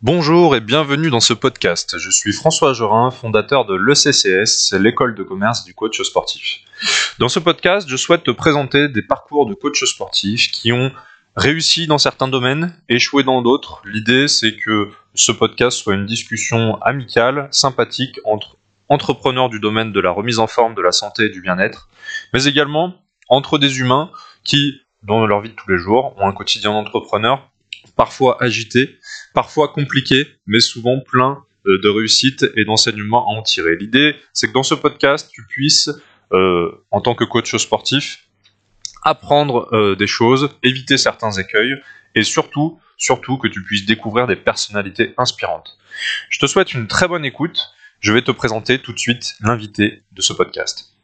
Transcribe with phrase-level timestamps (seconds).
[0.00, 1.98] Bonjour et bienvenue dans ce podcast.
[1.98, 6.60] Je suis François Jorin, fondateur de l'ECCS, l'école de commerce du coach sportif.
[7.18, 10.92] Dans ce podcast, je souhaite te présenter des parcours de coachs sportifs qui ont
[11.34, 13.82] réussi dans certains domaines, échoué dans d'autres.
[13.84, 18.56] L'idée, c'est que ce podcast soit une discussion amicale, sympathique entre
[18.88, 21.88] entrepreneurs du domaine de la remise en forme, de la santé et du bien-être,
[22.32, 22.94] mais également
[23.28, 24.12] entre des humains
[24.44, 27.50] qui, dans leur vie de tous les jours, ont un quotidien d'entrepreneur
[27.96, 28.98] parfois agité,
[29.34, 33.76] parfois compliqué, mais souvent plein euh, de réussite et d'enseignements à en tirer.
[33.76, 35.90] L'idée, c'est que dans ce podcast, tu puisses,
[36.32, 38.28] euh, en tant que coach sportif,
[39.02, 41.74] apprendre euh, des choses, éviter certains écueils,
[42.14, 45.78] et surtout, surtout que tu puisses découvrir des personnalités inspirantes.
[46.30, 47.70] Je te souhaite une très bonne écoute.
[48.00, 50.97] Je vais te présenter tout de suite l'invité de ce podcast.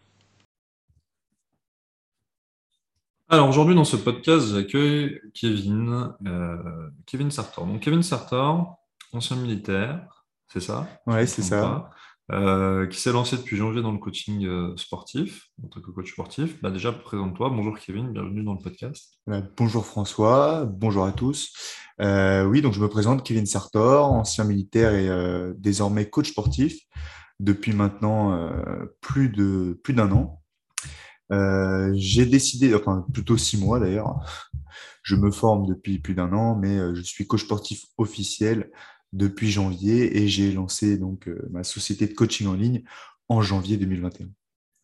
[3.30, 7.66] Alors aujourd'hui dans ce podcast, j'accueille Kevin, euh, Kevin Sartor.
[7.66, 8.76] Donc Kevin Sartor,
[9.14, 10.86] ancien militaire, c'est ça?
[11.06, 11.90] Oui, c'est ça.
[12.32, 16.12] Euh, qui s'est lancé depuis janvier dans le coaching euh, sportif, en tant que coach
[16.12, 16.60] sportif.
[16.60, 17.48] Bah déjà, présente-toi.
[17.48, 19.18] Bonjour Kevin, bienvenue dans le podcast.
[19.56, 21.50] bonjour François, bonjour à tous.
[21.98, 26.78] oui, donc je me présente Kevin Sartor, ancien militaire et désormais coach sportif
[27.40, 28.50] depuis maintenant
[29.00, 30.43] plus de plus d'un an.
[31.32, 34.20] Euh, j'ai décidé, enfin plutôt six mois d'ailleurs,
[35.02, 38.70] je me forme depuis plus d'un an, mais euh, je suis coach sportif officiel
[39.12, 42.84] depuis janvier et j'ai lancé donc euh, ma société de coaching en ligne
[43.28, 44.28] en janvier 2021.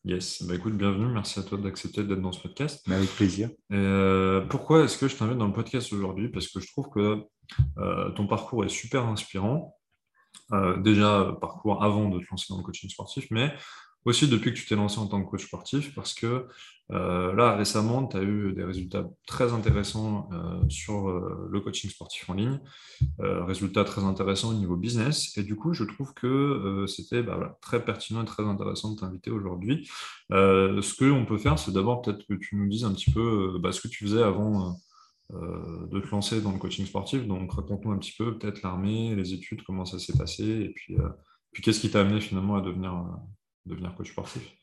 [0.04, 2.82] Yes, bah écoute, bienvenue, merci à toi d'accepter d'être dans ce podcast.
[2.86, 3.50] Mais avec plaisir.
[4.48, 6.30] pourquoi est-ce que je t'invite dans le podcast aujourd'hui?
[6.30, 7.18] Parce que je trouve que
[8.16, 9.76] ton parcours est super inspirant.
[10.78, 13.54] déjà, parcours avant de te lancer dans le coaching sportif, mais
[14.04, 16.46] aussi depuis que tu t'es lancé en tant que coach sportif, parce que
[16.92, 21.88] euh, là, récemment, tu as eu des résultats très intéressants euh, sur euh, le coaching
[21.88, 22.58] sportif en ligne,
[23.18, 27.84] résultats très intéressants au niveau business, et du coup, je trouve que c'était bah, très
[27.84, 29.88] pertinent et très intéressant de t'inviter aujourd'hui.
[30.30, 33.72] ce qu'on peut faire, c'est d'abord peut-être que tu nous dises un petit peu bah,
[33.72, 34.76] ce que tu faisais avant
[35.32, 39.32] de te lancer dans le coaching sportif, donc raconte-nous un petit peu peut-être l'armée, les
[39.32, 40.96] études, comment ça s'est passé, et puis,
[41.52, 43.04] puis qu'est-ce qui t'a amené finalement à devenir
[43.66, 44.60] devenir coach sportif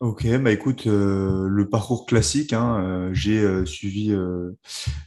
[0.00, 4.16] Ok, bah écoute, euh, le parcours classique, hein, euh, j'ai euh, suivi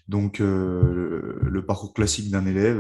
[0.08, 2.80] donc le, parcours classique d'un élève,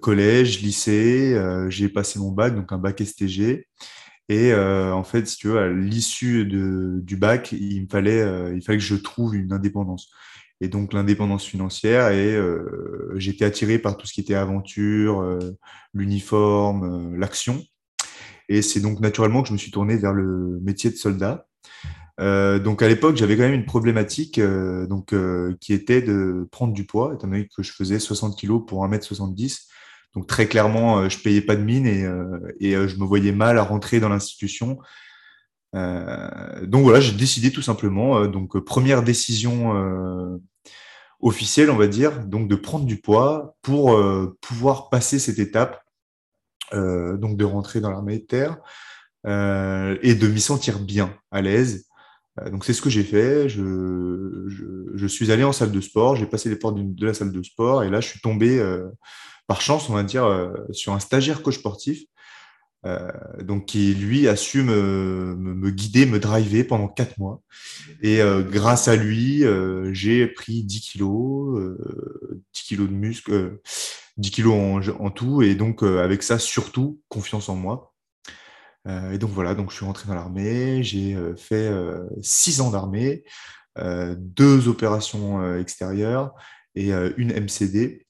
[0.00, 3.68] collège, lycée, j'ai passé mon bac, donc un bac STG,
[4.28, 8.78] et en fait, si tu veux, à l'issue du bac, il me fallait, il fallait
[8.78, 10.10] que je trouve une indépendance.
[10.60, 12.36] Et donc l'indépendance financière, et
[13.14, 15.38] j'étais attiré par tout ce qui était aventure,
[15.94, 17.62] l'uniforme, l'action.
[18.52, 21.46] Et c'est donc naturellement que je me suis tourné vers le métier de soldat.
[22.20, 26.46] Euh, donc à l'époque, j'avais quand même une problématique euh, donc, euh, qui était de
[26.52, 29.68] prendre du poids, étant donné que je faisais 60 kg pour 1m70.
[30.14, 32.02] Donc très clairement, je payais pas de mine et,
[32.60, 34.78] et je me voyais mal à rentrer dans l'institution.
[35.72, 40.38] donc voilà, j'ai décidé tout simplement, donc première décision
[41.20, 43.98] officielle, on va dire, donc de prendre du poids pour
[44.42, 45.81] pouvoir passer cette étape
[46.74, 48.56] euh, donc de rentrer dans l'armée de terre
[49.26, 51.86] euh, et de m'y sentir bien, à l'aise.
[52.40, 53.48] Euh, donc c'est ce que j'ai fait.
[53.48, 54.46] Je,
[54.94, 57.42] je, suis allé en salle de sport, j'ai passé les portes de, la salle de
[57.42, 58.62] sport et là je suis tombé
[59.46, 62.04] par chance, on va dire, sur un stagiaire coach sportif.
[63.40, 67.42] donc qui lui a su me, guider, me driver pendant quatre mois.
[68.02, 69.44] Et grâce à lui,
[69.92, 71.76] j'ai pris 10 kilos,
[72.54, 73.58] 10 kilos de muscle,
[74.18, 77.94] 10 kilos en, tout, et donc euh, avec ça, surtout, confiance en moi.
[78.86, 81.70] Euh, et donc voilà, donc je suis rentré dans l'armée, j'ai euh, fait
[82.20, 83.24] six ans d'armée,
[84.18, 86.34] deux opérations extérieures
[86.74, 88.06] et une MCD.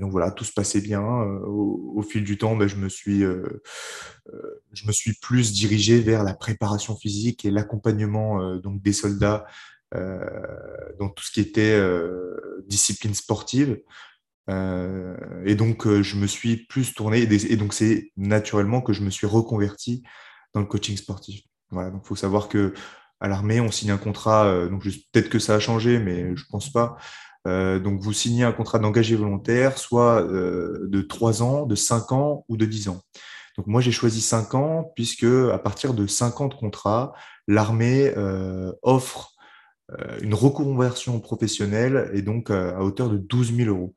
[0.00, 1.00] donc voilà, tout se passait bien.
[1.00, 6.34] Au, fil du temps, ben, je, me suis, je me suis plus dirigé vers la
[6.34, 9.46] préparation physique et l'accompagnement donc des soldats
[9.92, 11.80] dans tout ce qui était
[12.66, 13.78] discipline sportive.
[14.48, 15.14] Euh,
[15.44, 19.10] et donc, euh, je me suis plus tourné, et, donc c'est naturellement que je me
[19.10, 20.02] suis reconverti
[20.54, 21.42] dans le coaching sportif.
[21.70, 22.72] Voilà, donc il faut savoir que
[23.20, 26.44] à l'armée, on signe un contrat, euh, donc peut-être que ça a changé, mais je
[26.50, 26.96] pense pas.
[27.46, 32.56] donc vous signez un contrat d'engagé volontaire, soit de 3 ans, de 5 ans ou
[32.58, 33.00] de 10 ans.
[33.56, 37.14] Donc moi j'ai choisi 5 ans, puisque à partir de 5 ans de contrat,
[37.46, 38.12] l'armée
[38.82, 39.32] offre
[40.20, 43.94] une reconversion professionnelle et donc à hauteur de 12 000 euros.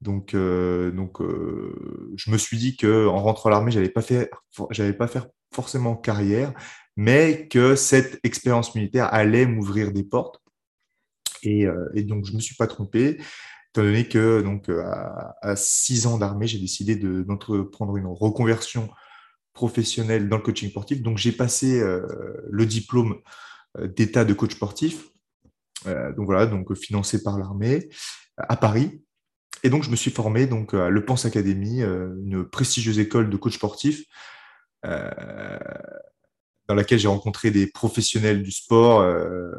[0.00, 5.08] Donc, euh, euh, je me suis dit que en rentrant à l'armée, j'allais pas pas
[5.08, 6.52] faire forcément carrière,
[6.96, 10.40] mais que cette expérience militaire allait m'ouvrir des portes.
[11.42, 13.18] Et, euh, donc, je me suis pas trompé,
[13.70, 18.90] étant donné que donc, à, six ans d'armée, j'ai décidé d'entreprendre une reconversion
[19.54, 21.02] professionnelle dans le coaching sportif.
[21.02, 21.82] Donc, j'ai passé
[22.50, 23.20] le diplôme
[23.78, 25.08] d'état de coach sportif,
[25.84, 27.88] donc voilà, donc financé par l'armée
[28.36, 29.05] à Paris.
[29.62, 33.36] Et donc, je me suis formé donc, à Le Pense Academy, une prestigieuse école de
[33.36, 34.04] coach sportif
[36.68, 39.50] dans laquelle j'ai rencontré des professionnels du sport euh,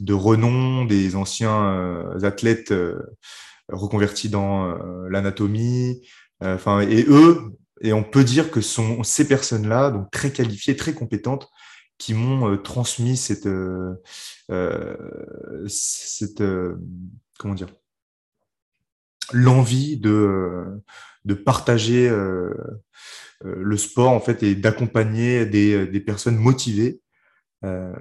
[0.00, 3.16] de renom, des anciens euh, athlètes euh,
[3.68, 4.76] reconvertis dans
[5.08, 6.06] l'anatomie.
[6.40, 10.92] Enfin, et eux, et on peut dire que sont ces personnes-là, donc très qualifiées, très
[10.92, 11.48] compétentes,
[11.98, 13.48] qui m'ont transmis cette,
[15.66, 16.42] cette
[17.38, 17.68] comment dire,
[19.32, 20.82] l'envie de,
[21.44, 22.54] partager euh,
[23.44, 27.00] le sport en fait est d'accompagner des, des, personnes motivées
[27.64, 27.92] euh,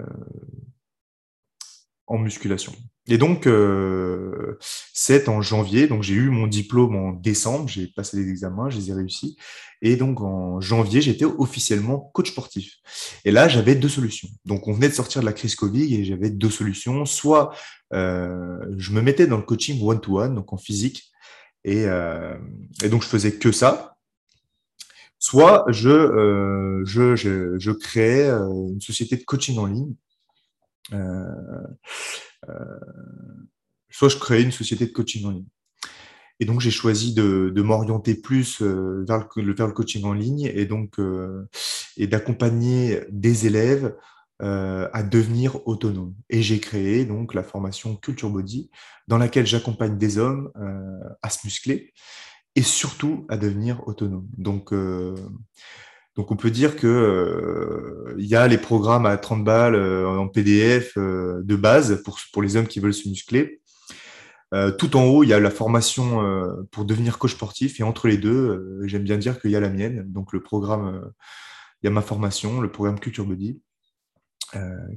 [2.08, 2.74] en musculation.
[3.08, 4.58] Et donc, euh,
[4.94, 8.78] c'est en janvier, donc j'ai eu mon diplôme en décembre, j'ai passé les examens, je
[8.78, 9.38] les ai réussis.
[9.82, 12.78] Et donc, en janvier, j'étais officiellement coach sportif.
[13.24, 14.30] Et là, j'avais deux solutions.
[14.46, 17.06] Donc, on venait de sortir de la crise Covid et j'avais deux solutions.
[17.06, 17.54] Soit
[17.94, 21.04] euh, je me mettais dans le coaching one-to-one, donc en physique,
[21.66, 22.38] et, euh,
[22.84, 23.98] et donc je faisais que ça,
[25.18, 29.96] soit je, euh, je, je, je, créais euh, une société de coaching en ligne,
[33.90, 35.48] soit je créais une société de coaching en ligne.
[36.40, 40.52] Et donc, j'ai choisi de, de m'orienter plus vers le, vers le coaching en ligne
[40.54, 41.00] et donc
[41.96, 43.96] et d'accompagner des élèves
[44.40, 46.14] à devenir autonomes.
[46.30, 48.70] Et j'ai créé donc la formation Culture Body,
[49.08, 50.52] dans laquelle j'accompagne des hommes
[51.22, 51.94] à se muscler
[52.56, 54.28] et surtout à devenir autonome.
[54.38, 55.16] Donc, euh,
[56.16, 60.08] donc on peut dire que euh, il y a les programmes à 30 balles euh,
[60.08, 63.62] en PDF de base pour, pour les hommes qui veulent se muscler.
[64.78, 66.24] tout en haut, il y a la formation
[66.72, 69.70] pour devenir coach sportif et entre les deux, j'aime bien dire qu'il y a la
[69.70, 70.06] mienne.
[70.08, 71.12] Donc le programme,
[71.82, 73.60] il y a ma formation, le programme Culture Body,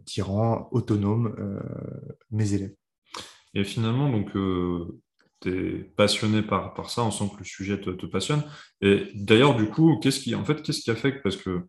[0.04, 1.34] qui rend autonome
[2.30, 2.74] mes élèves.
[3.54, 4.30] Et finalement, donc,
[5.40, 8.42] tu es passionné par, ça, on sent que le sujet te, passionne.
[8.80, 11.62] Et d'ailleurs, du coup, qu'est-ce qui, en fait, qu'est-ce qui a fait que, parce que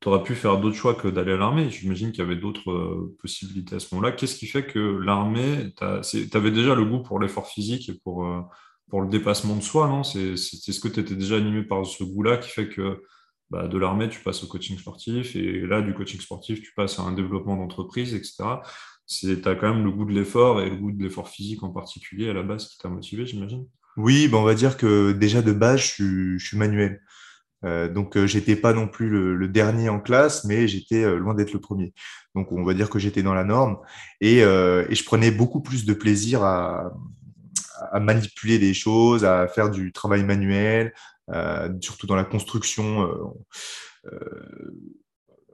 [0.00, 2.70] tu aurais pu faire d'autres choix que d'aller à l'armée, j'imagine qu'il y avait d'autres
[2.70, 4.12] euh, possibilités à ce moment-là.
[4.12, 8.24] Qu'est-ce qui fait que l'armée, tu avais déjà le goût pour l'effort physique et pour,
[8.24, 8.40] euh,
[8.88, 10.02] pour le dépassement de soi, non?
[10.02, 13.02] C'est ce que tu étais déjà animé par ce goût-là qui fait que
[13.50, 16.98] bah, de l'armée, tu passes au coaching sportif et là, du coaching sportif, tu passes
[16.98, 18.60] à un développement d'entreprise, etc
[19.10, 21.70] tu as quand même le goût de l'effort et le goût de l'effort physique en
[21.70, 23.66] particulier à la base qui t'a motivé, j'imagine
[23.96, 27.02] Oui, ben on va dire que déjà de base, je suis, manuel.
[27.64, 31.34] Euh, donc, euh, j'étais pas non plus le, dernier en classe, mais j'étais euh, loin
[31.34, 31.92] d'être le premier.
[32.34, 33.78] Donc, on va dire que j'étais dans la norme
[34.20, 36.92] et, et, je prenais beaucoup plus de plaisir à,
[37.92, 40.94] à, manipuler des choses, à faire du travail manuel,
[41.80, 43.08] surtout dans la construction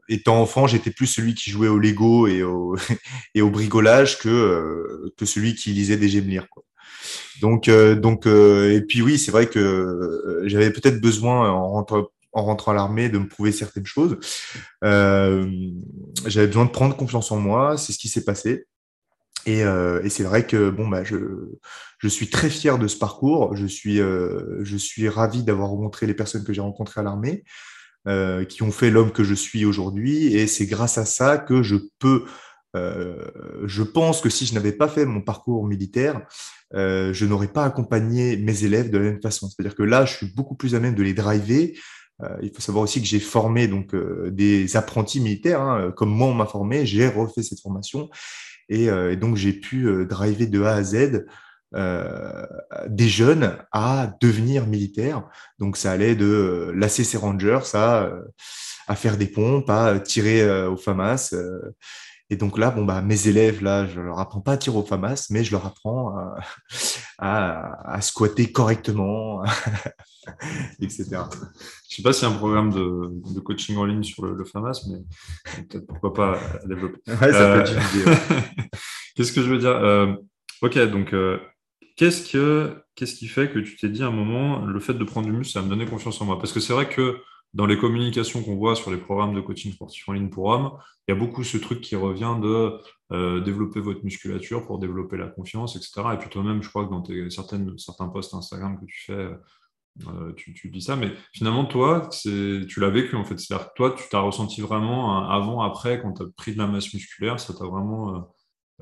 [0.09, 2.77] étant enfant, j'étais plus celui qui jouait au Lego et au,
[3.35, 6.49] et brigolage que, euh, que celui qui lisait des Gemlir.
[6.49, 6.63] Quoi.
[7.41, 12.07] Donc, euh, donc euh, et puis oui, c'est vrai que j'avais peut-être besoin en rentrant,
[12.33, 14.17] en rentrant à l'armée de me prouver certaines choses.
[14.83, 18.67] j'avais besoin de prendre confiance en moi, c'est ce qui s'est passé.
[19.47, 23.57] Et, et c'est vrai que bon, bah, je, suis très fier de ce parcours.
[23.57, 24.01] Je suis,
[24.79, 27.45] suis ravi d'avoir rencontré les personnes que j'ai rencontrées à l'armée.
[28.09, 30.37] Euh, qui ont fait l'homme que je suis aujourd'hui.
[30.37, 32.25] Et c'est grâce à ça que je peux,
[32.77, 33.27] euh,
[33.65, 36.21] je pense que si je n'avais pas fait mon parcours militaire,
[36.77, 39.49] euh, je n'aurais pas accompagné mes élèves de la même façon.
[39.49, 41.77] C'est-à-dire que là, je suis beaucoup plus à même de les driver.
[42.43, 43.93] il faut savoir aussi que j'ai formé donc
[44.31, 48.09] des apprentis militaires, hein, comme moi on m'a formé, j'ai refait cette formation
[48.69, 51.25] et, et donc j'ai pu driver de A à Z
[51.75, 52.47] euh,
[52.87, 55.29] des jeunes à devenir militaires.
[55.59, 58.23] Donc ça allait de lasser ses rangers à, euh,
[58.87, 61.35] à faire des pompes, à tirer euh, au FAMAS.
[62.29, 64.83] Et donc là, bon, bah, mes élèves, là, je leur apprends pas à tirer au
[64.83, 66.37] FAMAS, mais je leur apprends à,
[67.19, 69.45] à, à squatter correctement,
[70.81, 71.07] etc.
[71.89, 74.45] Je sais pas s'il y a un programme de, de, coaching en ligne sur le,
[74.45, 77.01] FAMAS, mais peut-être pourquoi pas développer.
[77.07, 78.19] Ouais, ça peut être une idée.
[79.15, 80.19] Qu'est-ce que je veux dire
[80.63, 81.15] Ok, donc
[81.97, 85.03] Qu'est-ce, que, qu'est-ce qui fait que tu t'es dit à un moment, le fait de
[85.03, 86.39] prendre du muscle, ça va me donner confiance en moi?
[86.39, 87.17] Parce que c'est vrai que
[87.55, 90.73] dans les communications qu'on voit sur les programmes de coaching sportif en ligne pour hommes,
[91.07, 92.79] il y a beaucoup ce truc qui revient de
[93.13, 96.03] euh, développer votre musculature pour développer la confiance, etc.
[96.15, 99.31] Et puis toi-même, je crois que dans tes, certains posts Instagram que tu fais,
[100.09, 100.97] euh, tu, tu, dis ça.
[100.97, 103.39] Mais finalement, toi, tu l'as vécu en fait.
[103.39, 106.67] C'est-à-dire que toi, tu t'as ressenti vraiment avant, après, quand tu as pris de la
[106.67, 108.29] masse musculaire, ça t'a vraiment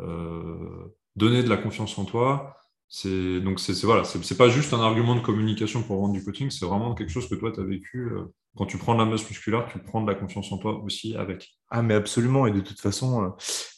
[0.00, 2.56] euh, donné de la confiance en toi
[3.02, 4.04] donc c'est voilà,
[4.38, 7.34] pas juste un argument de communication pour vendre du coaching, c'est vraiment quelque chose que
[7.34, 8.10] toi tu as vécu.
[8.12, 10.82] Euh, quand tu prends de la masse musculaire, tu prends de la confiance en toi
[10.82, 11.56] aussi avec.
[11.70, 13.28] Ah mais absolument et de toute façon, euh,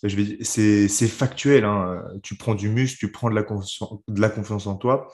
[0.02, 1.64] je vais c'est factuel.
[1.64, 2.02] Hein.
[2.22, 5.08] Tu prends du muscle, tu prends de la confiance, de la confiance en toi.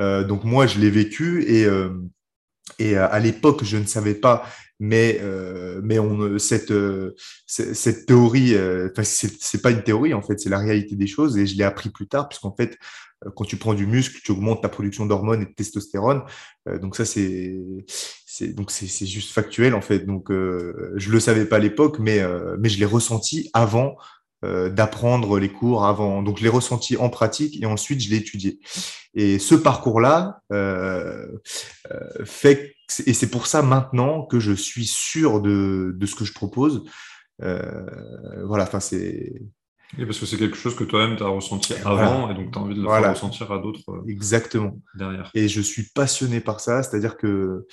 [0.00, 1.66] Euh, donc moi je l'ai vécu et
[2.78, 4.44] et à l'époque, je ne savais pas,
[4.78, 5.98] mais, euh, mais
[6.38, 7.14] cette, euh,
[7.46, 11.46] cette théorie, euh, c'est pas une théorie en fait, c'est la réalité des choses et
[11.46, 12.76] je l'ai appris plus tard, puisqu'en fait,
[13.24, 16.22] euh, quand tu prends du muscle, tu augmentes ta production d'hormones et de testostérone.
[16.68, 17.56] Euh, donc ça, c'est
[18.42, 20.00] donc c'est juste factuel en fait.
[20.00, 22.20] Donc je le savais pas à l'époque, mais,
[22.58, 23.96] mais je l'ai ressenti avant
[24.44, 26.22] euh, d'apprendre les cours avant.
[26.22, 28.60] Donc, je l'ai ressenti en pratique et ensuite, je l'ai étudié.
[29.14, 31.26] Et ce parcours-là euh,
[31.90, 32.74] euh, fait,
[33.06, 36.84] et c'est pour ça maintenant que je suis sûr de, de ce que je propose.
[37.38, 39.40] voilà, enfin, c'est.
[39.98, 42.58] Et parce que c'est quelque chose que toi-même tu as ressenti avant et donc tu
[42.58, 44.78] as envie de le faire ressentir à d'autres Exactement.
[44.94, 45.30] derrière.
[45.34, 47.66] Et je suis passionné par ça, c'est-à-dire que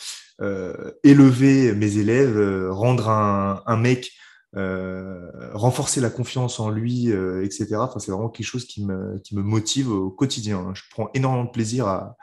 [1.03, 4.11] élever mes élèves, rendre un, un mec
[4.55, 7.69] euh, renforcer la confiance en lui, euh, etc.
[7.77, 10.59] Enfin, c'est vraiment quelque chose qui me, qui me motive au quotidien.
[10.59, 10.73] Hein.
[10.75, 12.15] Je prends énormément de plaisir à,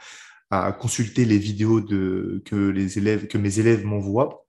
[0.50, 4.46] à consulter les vidéos de, que, les élèves, que mes élèves m'envoient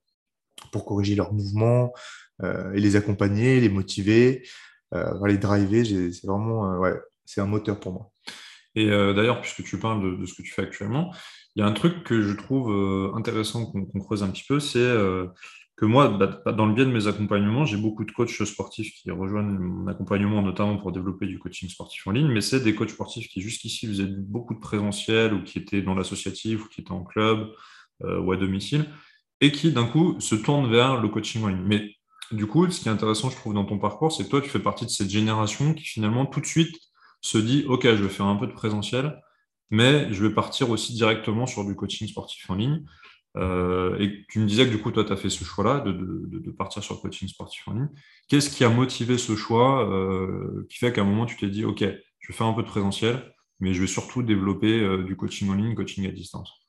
[0.70, 1.92] pour corriger leurs mouvements
[2.44, 4.46] euh, et les accompagner, les motiver,
[4.92, 5.84] euh, les driver.
[5.84, 6.94] C'est vraiment ouais,
[7.24, 8.12] c'est un moteur pour moi.
[8.74, 11.14] Et d'ailleurs, puisque tu parles de, ce que tu fais actuellement,
[11.54, 12.72] il y a un truc que je trouve
[13.14, 14.80] intéressant qu'on creuse un petit peu, c'est
[15.76, 18.94] que moi, bah, bah, dans le biais de mes accompagnements, j'ai beaucoup de coachs sportifs
[18.94, 22.74] qui rejoignent mon accompagnement, notamment pour développer du coaching sportif en ligne, mais c'est des
[22.74, 26.82] coachs sportifs qui jusqu'ici faisaient beaucoup de présentiel ou qui étaient dans l'associatif ou qui
[26.82, 27.50] étaient en club
[28.04, 28.86] euh, ou à domicile
[29.40, 31.90] et qui d'un coup se tournent vers le coaching en ligne.
[32.30, 34.48] Du coup, ce qui est intéressant, je trouve, dans ton parcours, c'est que toi, tu
[34.48, 36.74] fais partie de cette génération qui finalement tout de suite
[37.20, 39.20] se dit, OK, je vais faire un peu de présentiel,
[39.70, 42.84] mais je vais partir aussi directement sur du coaching sportif en ligne.
[43.36, 46.50] Euh, et tu me disais que du coup, toi, tu as fait ce choix-là de,
[46.50, 47.88] partir sur le coaching sportif en ligne.
[48.28, 51.64] Qu'est-ce qui a motivé ce choix euh, qui fait qu'à un moment, tu t'es dit,
[51.64, 55.16] OK, je vais faire un peu de présentiel, mais je vais surtout développer euh, du
[55.16, 56.61] coaching en ligne, coaching à distance?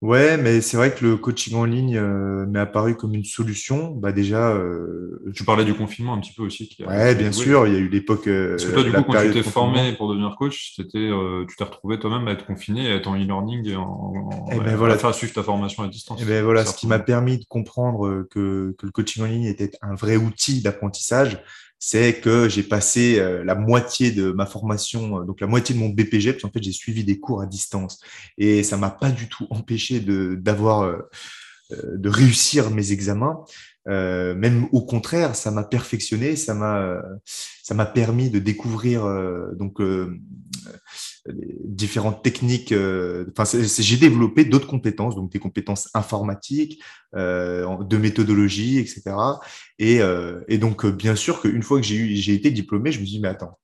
[0.00, 3.90] Ouais, mais c'est vrai que le coaching en ligne euh, m'est apparu comme une solution.
[3.90, 6.68] Bah déjà, euh, tu parlais du confinement un petit peu aussi.
[6.68, 8.28] Qui ouais, bien sûr, il y a eu l'époque.
[8.28, 11.10] Euh, Parce que toi, du coup, quand tu t'es formé pour devenir coach, c'était,
[11.48, 14.76] tu t'es retrouvé toi-même à être confiné, à être en e-learning, en, et eh ben
[14.76, 14.94] voilà.
[14.94, 16.20] à faire suivre ta formation à distance.
[16.20, 19.26] Et eh ben voilà, ce qui m'a permis de comprendre que, que le coaching en
[19.26, 21.42] ligne était un vrai outil d'apprentissage
[21.78, 25.80] c'est que j'ai passé euh, la moitié de ma formation, euh, donc la moitié de
[25.80, 28.00] mon BPG, parce qu'en fait j'ai suivi des cours à distance
[28.36, 31.08] et ça m'a pas du tout empêché de d'avoir
[31.72, 33.44] euh, de réussir mes examens.
[33.88, 37.02] Euh, même au contraire, ça m'a perfectionné, ça m'a
[37.62, 39.78] ça m'a permis de découvrir euh, donc
[41.64, 42.74] différentes techniques.
[43.36, 46.82] Enfin, j'ai développé d'autres compétences, donc des compétences informatiques,
[47.14, 49.02] de méthodologie, etc.
[49.78, 50.00] Et,
[50.48, 53.58] et donc bien sûr qu'une fois que j'ai été diplômé, je me dis mais attends.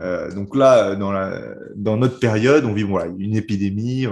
[0.00, 2.86] Euh, donc là, dans, notre période, on vit
[3.18, 4.06] une épidémie,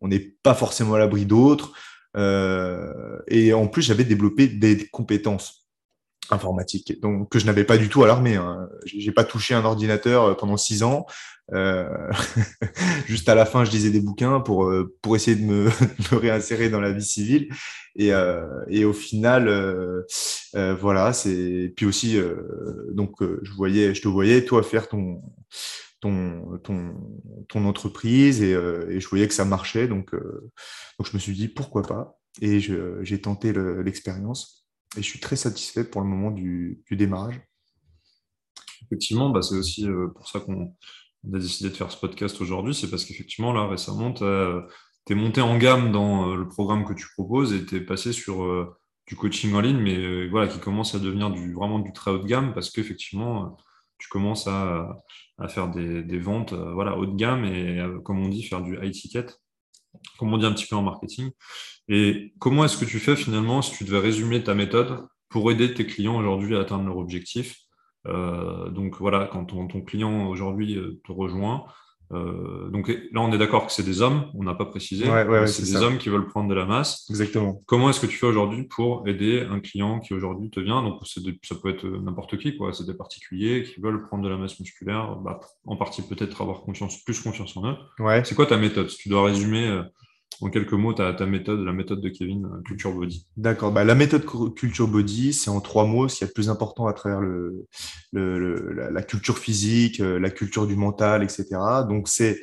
[0.00, 1.72] on n'est pas forcément à l'abri d'autres.
[2.16, 5.59] Euh, et en plus, j'avais développé des compétences
[6.32, 8.36] informatiques, donc que je n'avais pas du tout à l'armée.
[8.36, 8.68] Hein.
[8.84, 11.06] J'ai pas touché un ordinateur euh, pendant six ans.
[11.52, 11.88] Euh,
[13.06, 15.68] juste à la fin, je lisais des bouquins pour euh, pour essayer de me,
[16.12, 17.48] réinsérer dans la vie civile.
[17.96, 18.12] Et,
[18.68, 20.04] et au final,
[20.54, 22.18] voilà, c'est puis aussi
[22.92, 25.20] donc je voyais, je te voyais toi faire ton
[26.00, 29.88] ton, ton, entreprise et, je voyais que ça marchait.
[29.88, 32.16] Donc, donc je me suis dit pourquoi pas?
[32.40, 34.59] Et j'ai tenté l'expérience
[34.96, 37.40] et je suis très satisfait pour le moment du, démarrage.
[38.86, 40.64] Effectivement, bah c'est aussi euh, pour ça qu'on
[41.32, 42.74] a décidé de faire ce podcast aujourd'hui.
[42.74, 47.06] C'est parce qu'effectivement, là, récemment, tu es monté en gamme dans le programme que tu
[47.14, 50.98] proposes et tu es passé sur du coaching en ligne, mais voilà, qui commence à
[50.98, 53.56] devenir vraiment du très haut de gamme parce qu'effectivement,
[54.00, 55.02] tu commences à,
[55.48, 58.76] faire des, ventes euh, voilà, haut de gamme et, euh, comme on dit, faire du
[58.82, 59.26] high ticket,
[60.18, 61.30] comme on dit un petit peu en marketing.
[61.88, 65.74] Et comment est-ce que tu fais finalement, si tu devais résumer ta méthode pour aider
[65.74, 67.56] tes clients aujourd'hui à atteindre leur objectif?
[68.06, 71.64] Euh, Donc voilà, quand ton, ton client aujourd'hui te rejoint,
[72.12, 75.04] euh, donc là, on est d'accord que c'est des hommes, on n'a pas précisé.
[75.46, 77.06] c'est des hommes qui veulent prendre de la masse.
[77.08, 77.62] Exactement.
[77.66, 80.82] Comment est-ce que tu fais aujourd'hui pour aider un client qui aujourd'hui te vient?
[80.82, 82.72] Donc ça peut être n'importe qui, quoi.
[82.72, 86.62] C'est des particuliers qui veulent prendre de la masse musculaire, bah, en partie peut-être avoir
[86.62, 87.76] confiance, plus confiance en eux.
[87.98, 88.24] Ouais.
[88.24, 88.90] C'est quoi ta méthode?
[88.90, 89.82] Si tu dois résumer euh,
[90.40, 93.26] en quelques mots ta, ta méthode, la méthode de Kevin, Culture Body.
[93.36, 93.72] D'accord.
[93.72, 96.86] Bah, la méthode Culture Body, c'est en trois mots, ce qui est le plus important
[96.86, 97.66] à travers le,
[98.12, 101.46] la, culture physique, la culture du mental, etc.
[101.88, 102.40] Donc, c'est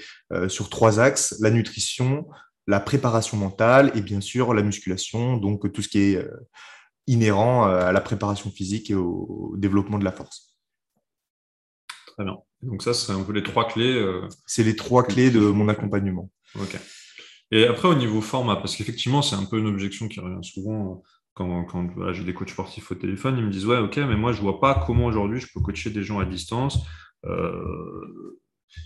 [0.48, 2.27] sur trois axes, la nutrition,
[2.68, 6.27] la préparation mentale et bien sûr la musculation, donc tout ce qui est
[7.08, 10.58] inhérent à la préparation physique et au développement de la force.
[12.18, 12.38] Très bien.
[12.63, 13.94] Donc ça, c'est un peu les trois clés.
[13.94, 16.32] Euh, c'est les trois clés de mon accompagnement.
[16.60, 16.77] Ok.
[17.51, 21.04] Et après, au niveau format, parce qu'effectivement, c'est un peu une objection qui revient souvent
[21.34, 24.34] quand, quand j'ai des coachs sportifs au téléphone, ils me disent ouais, ok, mais moi,
[24.34, 26.80] je vois pas comment aujourd'hui je peux coacher des gens à distance.
[27.25, 28.34] Euh,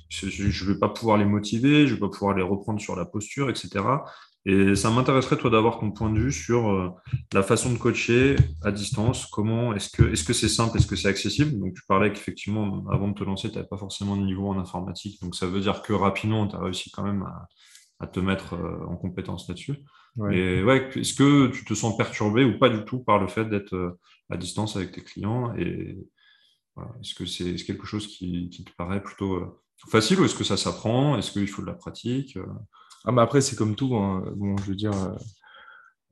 [0.09, 2.95] je ne vais pas pouvoir les motiver, je ne vais pas pouvoir les reprendre sur
[2.95, 3.83] la posture, etc.
[4.45, 6.89] Et ça m'intéresserait, toi, d'avoir ton point de vue sur euh,
[7.31, 9.27] la façon de coacher à distance.
[9.27, 11.59] Comment est-ce que est-ce que c'est simple, est-ce que c'est accessible?
[11.59, 14.57] Donc, tu parlais qu'effectivement, avant de te lancer, tu n'avais pas forcément de niveau en
[14.59, 15.21] informatique.
[15.21, 17.47] Donc, ça veut dire que rapidement, tu as réussi quand même à,
[18.07, 19.77] te mettre euh, en compétence là-dessus.
[20.31, 23.45] Et ouais, est-ce que tu te sens perturbé ou pas du tout par le fait
[23.45, 25.97] d'être euh, à distance avec tes clients Et
[26.99, 30.57] est-ce que c'est quelque chose qui, qui, te paraît plutôt facile ou est-ce que ça
[30.57, 31.17] s'apprend?
[31.17, 32.37] Est-ce qu'il faut de la pratique
[33.05, 33.95] ah, mais après, c'est comme tout.
[33.95, 34.23] Hein.
[34.35, 35.15] Bon, je veux dire, euh,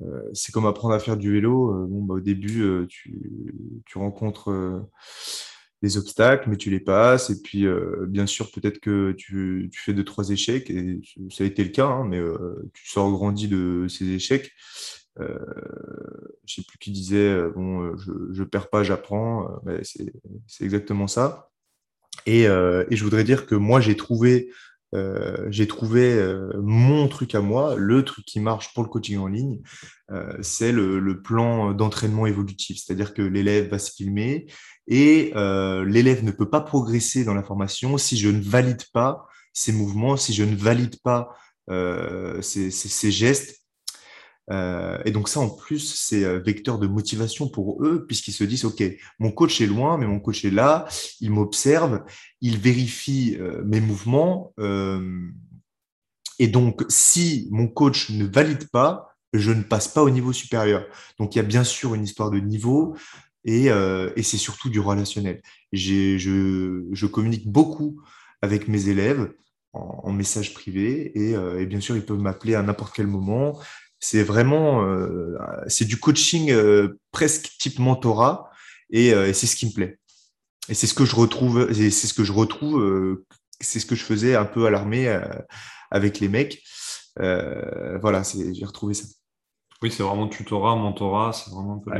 [0.01, 1.71] euh, c'est comme apprendre à faire du vélo.
[1.73, 3.53] Euh, bon, bah, au début, tu,
[3.85, 4.87] tu rencontres
[5.81, 7.29] des obstacles, mais tu les passes.
[7.29, 7.65] Et puis,
[8.07, 10.69] bien sûr, peut-être que tu, tu, fais deux, trois échecs.
[10.69, 12.21] Et ça a été le cas, hein, mais
[12.73, 14.51] tu sors grandi de ces échecs.
[15.17, 19.61] je ne sais plus qui disait bon, je, ne perds pas, j'apprends.
[20.47, 21.49] c'est exactement ça.
[22.25, 24.49] Et, et, je voudrais dire que moi, j'ai trouvé
[24.95, 29.17] euh, j'ai trouvé euh, mon truc à moi, le truc qui marche pour le coaching
[29.17, 29.59] en ligne,
[30.11, 32.77] euh, c'est le, plan d'entraînement évolutif.
[32.77, 34.47] C'est-à-dire que l'élève va se filmer
[34.87, 35.31] et
[35.85, 40.17] l'élève ne peut pas progresser dans la formation si je ne valide pas ses mouvements,
[40.17, 41.29] si je ne valide pas
[42.41, 43.58] ses gestes
[44.51, 48.43] euh, et donc ça, en plus, c'est euh, vecteur de motivation pour eux, puisqu'ils se
[48.43, 48.83] disent, OK,
[49.19, 50.87] mon coach est loin, mais mon coach est là,
[51.21, 52.03] il m'observe,
[52.41, 54.53] il vérifie euh, mes mouvements.
[56.39, 60.85] et donc, si mon coach ne valide pas, je ne passe pas au niveau supérieur.
[61.19, 62.95] Donc, il y a bien sûr une histoire de niveau,
[63.45, 63.69] et,
[64.23, 65.41] c'est surtout du relationnel.
[65.71, 68.01] Je, communique beaucoup
[68.41, 69.31] avec mes élèves
[69.73, 73.59] en, message privé, et bien sûr, ils peuvent m'appeler à n'importe quel moment
[73.99, 78.49] c'est vraiment euh, c'est du coaching euh, presque type mentorat
[78.93, 79.99] euh, et, c'est ce qui me plaît.
[80.69, 83.23] Et c'est ce que je retrouve, c'est ce que je retrouve,
[83.59, 85.07] c'est ce que je faisais un peu à l'armée
[85.89, 86.61] avec les mecs.
[87.17, 89.05] voilà, j'ai retrouvé ça.
[89.81, 91.99] Oui, c'est vraiment tutorat, mentorat, c'est vraiment un peu ah,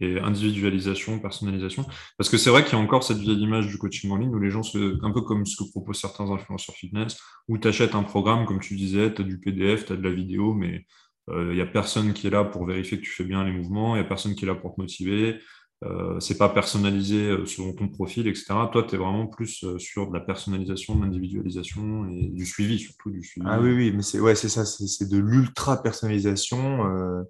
[0.00, 1.86] et individualisation, personnalisation.
[2.18, 4.34] Parce que c'est vrai qu'il y a encore cette vieille image du coaching en ligne
[4.34, 7.68] où les gens, se, un peu comme ce que proposent certains influenceurs fitness, où tu
[7.68, 10.54] achètes un programme, comme tu disais, tu as du PDF, tu as de la vidéo,
[10.54, 10.84] mais
[11.30, 13.52] euh, il n'y a personne qui est là pour vérifier que tu fais bien les
[13.52, 15.38] mouvements, il n'y a personne qui est là pour te motiver,
[15.84, 18.54] euh, c'est pas personnalisé euh, selon ton profil, etc.
[18.72, 22.78] Toi, tu es vraiment plus euh, sur de la personnalisation, de l'individualisation et du suivi,
[22.78, 23.46] surtout du suivi.
[23.48, 26.86] Ah oui, oui, mais c'est ouais, ça, c'est de l'ultra personnalisation.
[26.86, 27.22] Euh,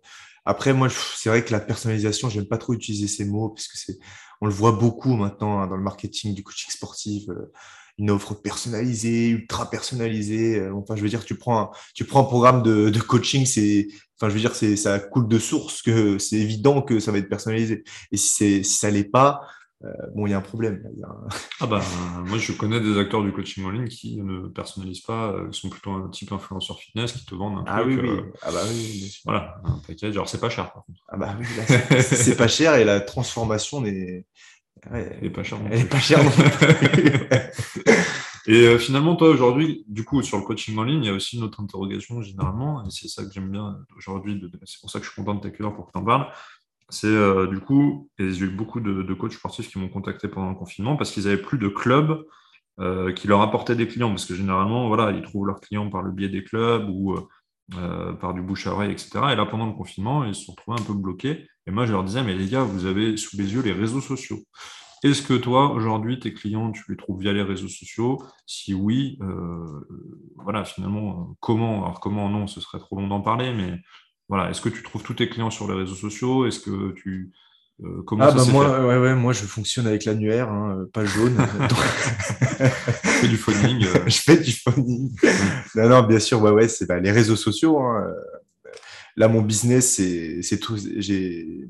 [0.44, 3.78] après, moi, c'est vrai que la personnalisation, j'aime pas trop utiliser ces mots parce que
[3.78, 3.98] c'est,
[4.40, 7.28] on le voit beaucoup maintenant hein, dans le marketing du coaching sportif.
[7.28, 7.52] Euh,
[7.98, 10.59] une offre personnalisée, ultra personnalisée.
[10.59, 13.46] Euh, enfin, je veux dire, tu prends un, tu prends un programme de, de coaching,
[13.46, 17.12] c'est, enfin, je veux dire, c'est, ça coule de source que c'est évident que ça
[17.12, 17.85] va être personnalisé.
[18.11, 19.42] Et si c'est, si ça l'est pas,
[20.14, 20.82] bon, il y a un problème.
[21.60, 21.82] Ah bah,
[22.24, 25.68] moi, je connais des acteurs du coaching en ligne qui ne personnalisent pas, euh, sont
[25.68, 28.00] plutôt un type influenceur fitness qui te vendent un ah, truc.
[28.02, 28.18] Oui, oui.
[28.18, 30.14] Euh, ah bah oui, Voilà, un package.
[30.14, 31.00] Alors, c'est pas cher, par contre.
[31.08, 31.46] Ah bah oui,
[32.02, 34.26] c'est pas cher et la transformation n'est.
[34.90, 35.58] elle pas chère.
[35.70, 36.20] Elle est pas chère.
[38.46, 41.37] et finalement, toi, aujourd'hui, du coup, sur le coaching en ligne, il y a aussi
[41.37, 45.06] une autre interrogation, généralement, et c'est ça que j'aime bien aujourd'hui, c'est pour ça que
[45.06, 46.26] je suis content de t'accueillir pour que tu en parles
[46.94, 50.50] c'est euh, du coup, et j'ai eu beaucoup de, coachs sportifs qui m'ont contacté pendant
[50.50, 52.24] le confinement parce qu'ils n'avaient plus de clubs
[52.78, 54.11] euh, qui leur apportaient des clients.
[54.11, 57.16] Parce que généralement, voilà, ils trouvent leurs clients par le biais des clubs ou
[57.76, 59.11] euh, par du bouche à oreille, etc.
[59.33, 61.48] Et là, pendant le confinement, ils se sont retrouvés un peu bloqués.
[61.66, 64.00] Et moi, je leur disais, mais les gars, vous avez sous les yeux les réseaux
[64.00, 64.38] sociaux.
[65.02, 68.22] Est-ce que toi, aujourd'hui, tes clients, tu les trouves via les réseaux sociaux?
[68.46, 69.18] Si oui,
[70.37, 71.85] voilà, finalement, comment?
[71.85, 72.30] Alors, comment?
[72.30, 73.80] Non, ce serait trop long d'en parler, mais
[74.28, 76.46] voilà, est-ce que tu trouves tous tes clients sur les réseaux sociaux?
[76.46, 77.32] Est-ce que tu
[77.82, 81.37] euh, comment ah bah moi, ouais, ouais, moi je fonctionne avec l'annuaire, hein, pas jaune.
[82.60, 83.84] je fais du phoning.
[83.84, 83.98] Euh.
[84.06, 85.10] je fais du phoning.
[85.74, 87.80] non, non, bien sûr, ouais, ouais, c'est bah, les réseaux sociaux.
[87.80, 88.06] Hein.
[89.16, 90.78] Là, mon business, c'est tout.
[90.96, 91.68] J'ai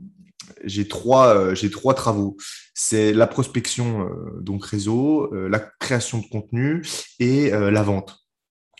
[0.65, 2.37] j'ai trois, euh, j'ai trois travaux.
[2.75, 6.83] C'est la prospection, donc réseau, la création de contenu
[7.19, 8.24] et la vente.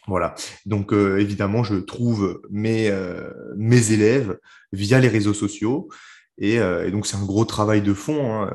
[0.07, 0.35] Voilà.
[0.67, 4.39] Donc, euh, évidemment, je trouve mes, euh, mes élèves
[4.73, 5.89] via les réseaux sociaux.
[6.37, 8.43] Et, euh, et donc, c'est un gros travail de fond.
[8.43, 8.51] Hein,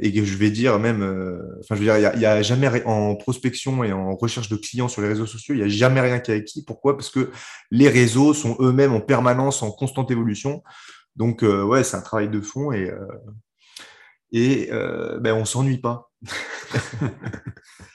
[0.00, 1.02] et je vais dire même,
[1.60, 4.56] enfin, je veux dire, il n'y a, a, jamais en prospection et en recherche de
[4.56, 6.64] clients sur les réseaux sociaux, il n'y a jamais rien qui est acquis.
[6.64, 6.96] Pourquoi?
[6.96, 7.30] Parce que
[7.70, 10.64] les réseaux sont eux-mêmes en permanence, en constante évolution.
[11.14, 12.90] Donc, ouais, c'est un travail de fond et,
[14.32, 14.70] et
[15.20, 16.10] ben, on s'ennuie pas.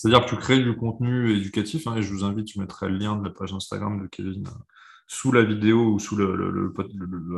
[0.00, 2.96] C'est-à-dire que tu crées du contenu éducatif, hein, et je vous invite, je mettrai le
[2.96, 4.50] lien de la page Instagram de Kevin euh,
[5.06, 6.72] sous la vidéo ou sous le,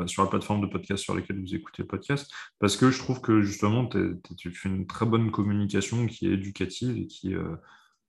[0.07, 3.21] sur la plateforme de podcast sur laquelle vous écoutez le podcast, parce que je trouve
[3.21, 3.89] que justement,
[4.37, 7.57] tu fais une très bonne communication qui est éducative et qui, euh,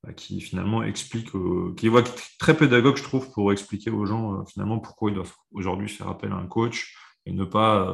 [0.03, 4.45] bah, qui finalement explique, euh, qui est très pédagogue, je trouve, pour expliquer aux gens
[4.45, 7.91] finalement pourquoi ils doivent aujourd'hui faire appel à un coach et ne pas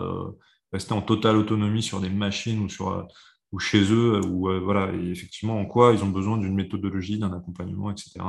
[0.74, 3.08] rester en totale autonomie sur des machines ou sur
[3.52, 7.34] ou chez eux, ou euh, voilà, effectivement en quoi ils ont besoin d'une méthodologie, d'un
[7.34, 8.20] accompagnement, etc.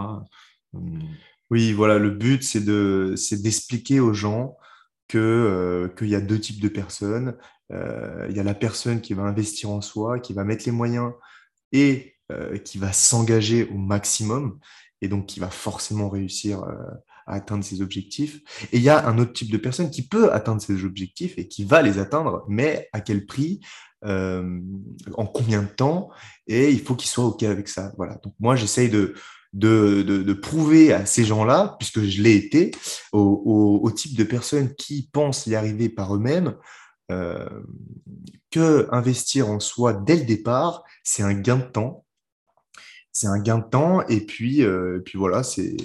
[0.73, 1.01] Hum.
[1.51, 4.57] Oui, voilà, le but c'est de c'est d'expliquer aux gens
[5.09, 7.37] que euh, qu'il y a deux types de personnes.
[7.73, 10.73] Euh, il y a la personne qui va investir en soi, qui va mettre les
[10.73, 11.13] moyens
[11.73, 12.17] et
[12.65, 14.61] qui va s'engager au maximum
[15.03, 16.63] et donc qui va forcément réussir
[17.27, 18.41] à atteindre ses objectifs.
[18.73, 21.49] Et il y a un autre type de personne qui peut atteindre ses objectifs et
[21.49, 23.61] qui va les atteindre, mais à quel prix?
[24.05, 24.61] Euh,
[25.15, 26.11] en combien de temps,
[26.47, 27.93] et il faut qu'ils soient OK avec ça.
[27.97, 28.15] Voilà.
[28.23, 29.15] Donc moi, j'essaye de,
[29.53, 32.71] de, de, prouver à ces gens-là, puisque je l'ai été,
[33.13, 36.57] au, type de personnes qui pensent y arriver par eux-mêmes,
[37.11, 37.49] euh,
[38.51, 42.05] que investir en soi dès le départ, c'est un gain de temps.
[43.13, 45.77] C'est un gain de temps, et puis, euh, puis voilà, c'est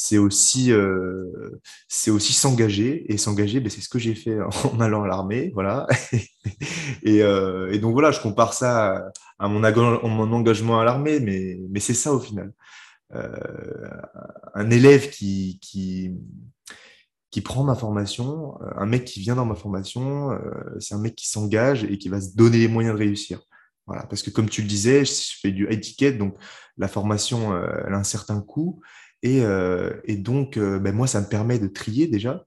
[0.00, 4.38] c'est aussi euh, c'est aussi s'engager et s'engager ben, c'est ce que j'ai fait
[4.72, 5.88] en allant à l'armée voilà.
[7.02, 11.58] Et, euh, et, donc voilà je compare ça à, mon, mon, engagement à l'armée mais
[11.68, 12.52] mais c'est ça au final.
[13.14, 13.90] Euh,
[14.54, 16.12] un élève qui, qui
[17.30, 20.30] qui prend ma formation un mec qui vient dans ma formation
[20.78, 23.40] c'est un mec qui s'engage et qui va se donner les moyens de réussir.
[23.86, 26.34] Voilà parce que comme tu le disais je fais du high ticket donc
[26.76, 27.56] la formation
[27.86, 28.80] elle a un certain coût
[29.22, 32.44] et, euh, et donc, euh, ben moi, ça me permet de trier déjà.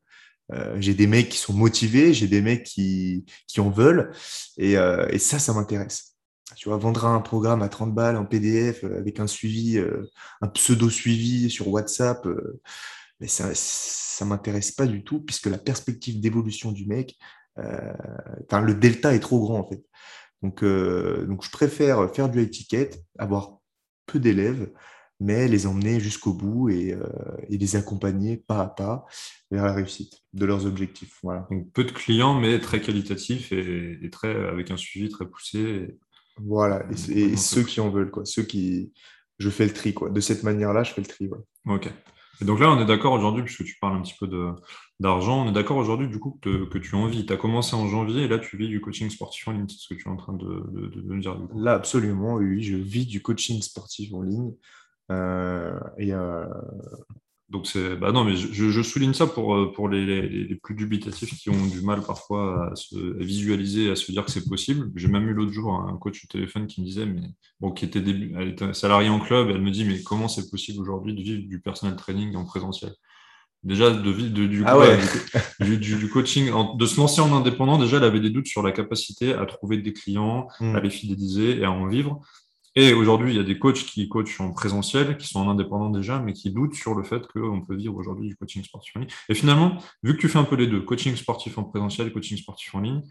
[0.53, 4.11] Euh, j'ai des mecs qui sont motivés, j'ai des mecs qui, qui en veulent.
[4.57, 4.75] Et,
[5.19, 6.15] ça, ça m'intéresse.
[6.55, 9.79] Tu vois, vendre un programme à 30 balles en PDF avec un suivi,
[10.41, 12.27] un pseudo-suivi sur WhatsApp,
[13.21, 17.17] mais ça ne m'intéresse pas du tout puisque la perspective d'évolution du mec,
[17.57, 17.93] euh,
[18.51, 19.81] le delta est trop grand en fait.
[20.41, 23.59] Donc, donc je préfère faire du étiquette, avoir
[24.07, 24.69] peu d'élèves,
[25.21, 27.05] mais les emmener jusqu'au bout et, euh,
[27.47, 29.05] et, les accompagner pas à pas
[29.51, 31.19] vers la réussite de leurs objectifs.
[31.21, 31.47] Voilà.
[31.51, 35.95] Donc peu de clients, mais très qualitatifs et, et très, avec un suivi très poussé.
[36.37, 38.25] Voilà, et, ceux qui en veulent, quoi.
[38.25, 38.93] ceux qui...
[39.37, 40.09] Je fais le tri, quoi.
[40.09, 41.29] De cette manière-là, je fais le tri.
[41.65, 41.89] Ok.
[42.41, 44.27] Et donc là, on est d'accord aujourd'hui, puisque tu parles un petit peu
[44.99, 47.25] d'argent, on est d'accord aujourd'hui du coup que, que tu en vis.
[47.25, 49.77] Tu as commencé en janvier et là, tu vis du coaching sportif en ligne, c'est
[49.77, 51.39] ce que tu es en train de, de, de me dire.
[51.55, 54.53] Là, absolument, oui, je vis du coaching sportif en ligne.
[55.11, 56.45] Euh, et, euh,
[57.49, 61.49] donc c'est bah non mais je, souligne ça pour, euh, pour les, plus dubitatifs qui
[61.49, 64.89] ont du mal parfois à se visualiser, à se dire que c'est possible.
[64.95, 67.27] J'ai même eu l'autre jour un coach au téléphone qui me disait mais
[67.59, 70.49] bon qui était début, elle était salariée en club, elle me dit mais comment c'est
[70.49, 72.93] possible aujourd'hui de vivre du personnel training en présentiel?
[73.63, 74.75] Déjà de vivre du, ah
[75.59, 79.33] du, coaching, de se lancer en indépendant, déjà elle avait des doutes sur la capacité
[79.33, 80.75] à trouver des clients, hmm.
[80.75, 82.21] à les fidéliser et à en vivre.
[82.75, 85.89] Et aujourd'hui, il y a des coachs qui coachent en présentiel, qui sont en indépendant
[85.89, 89.01] déjà, mais qui doutent sur le fait qu'on peut vivre aujourd'hui du coaching sportif en
[89.01, 89.09] ligne.
[89.27, 92.37] Et finalement, vu que tu fais un peu les deux, coaching sportif en présentiel, coaching
[92.37, 93.01] sportif en ligne,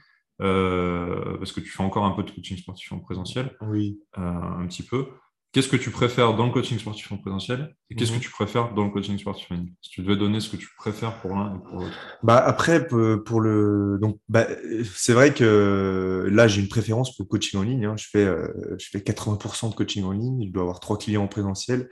[0.41, 4.01] euh, parce que tu fais encore un peu de coaching sportif en présentiel, oui.
[4.17, 5.09] Euh, un petit peu,
[5.53, 8.23] Qu'est-ce que tu préfères dans le coaching sportif en présentiel et qu'est-ce que mhm.
[8.23, 9.73] tu préfères dans le coaching sportif en ligne?
[9.83, 11.99] Si tu devais donner ce que tu préfères pour l'un et pour l'autre.
[12.23, 14.47] Bah après pour le donc bah,
[14.95, 17.85] c'est vrai que là j'ai une préférence pour le coaching en ligne.
[17.85, 17.97] Hein.
[17.97, 18.47] Je fais euh,
[18.79, 20.47] je fais 80% de coaching en ligne.
[20.47, 21.89] Je dois avoir trois clients en présentiel.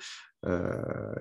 [0.46, 0.70] Euh,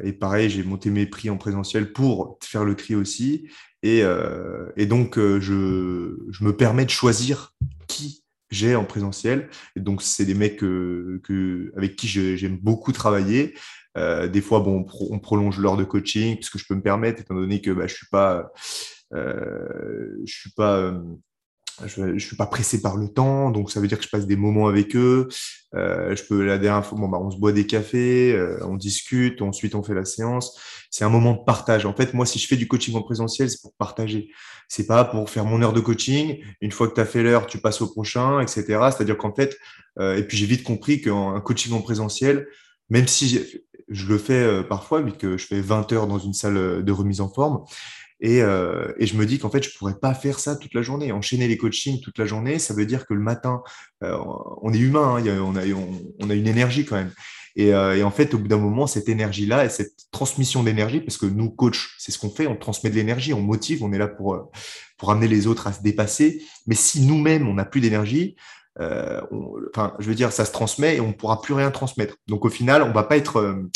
[0.04, 3.50] et pareil, j'ai monté mes prix en présentiel pour faire le tri aussi.
[3.82, 7.56] Et, euh, et donc, je, je me permets de choisir
[7.88, 9.50] qui j'ai en présentiel.
[9.76, 13.56] Et donc, c'est des mecs que, avec qui j'aime beaucoup travailler.
[13.98, 17.36] Euh, des fois, bon, on, prolonge l'heure de coaching, puisque je peux me permettre, étant
[17.36, 18.52] donné que bah, je suis pas,
[19.14, 21.02] euh, je suis pas euh,
[21.86, 24.26] je ne suis pas pressé par le temps, donc ça veut dire que je passe
[24.26, 25.28] des moments avec eux.
[25.76, 28.76] Euh, je peux la dernière fois, bon, bah, on se boit des cafés, euh, on
[28.76, 30.60] discute, ensuite on fait la séance.
[30.90, 31.86] C'est un moment de partage.
[31.86, 34.30] En fait, moi, si je fais du coaching en présentiel, c'est pour partager.
[34.68, 36.40] C'est pas pour faire mon heure de coaching.
[36.62, 38.64] Une fois que tu as fait l'heure, tu passes au prochain, etc.
[38.66, 39.58] C'est-à-dire qu'en fait,
[40.00, 42.48] euh, et puis j'ai vite compris qu'un coaching en présentiel,
[42.90, 43.46] même si
[43.90, 47.22] je le fais parfois, vu que je fais 20 heures dans une salle de remise
[47.22, 47.64] en forme.
[48.20, 51.12] Et, et je me dis qu'en fait, je pourrais pas faire ça toute la journée.
[51.12, 53.62] Enchaîner les coachings toute la journée, ça veut dire que le matin,
[54.02, 57.12] on est humain, hein, on, a, une énergie quand même.
[57.56, 61.18] Et, et, en fait, au bout d'un moment, cette énergie-là et cette transmission d'énergie, parce
[61.18, 64.00] que nous, coach, c'est ce qu'on fait, on transmet de l'énergie, on motive, on est
[64.00, 64.50] là pour,
[64.98, 66.42] pour amener les autres à se dépasser.
[66.66, 68.36] Mais si nous-mêmes, on n'a plus d'énergie,
[68.80, 69.22] euh,
[69.74, 72.16] enfin, je veux dire, ça se transmet et on ne pourra plus rien transmettre.
[72.28, 73.70] Donc au final, on va pas être euh,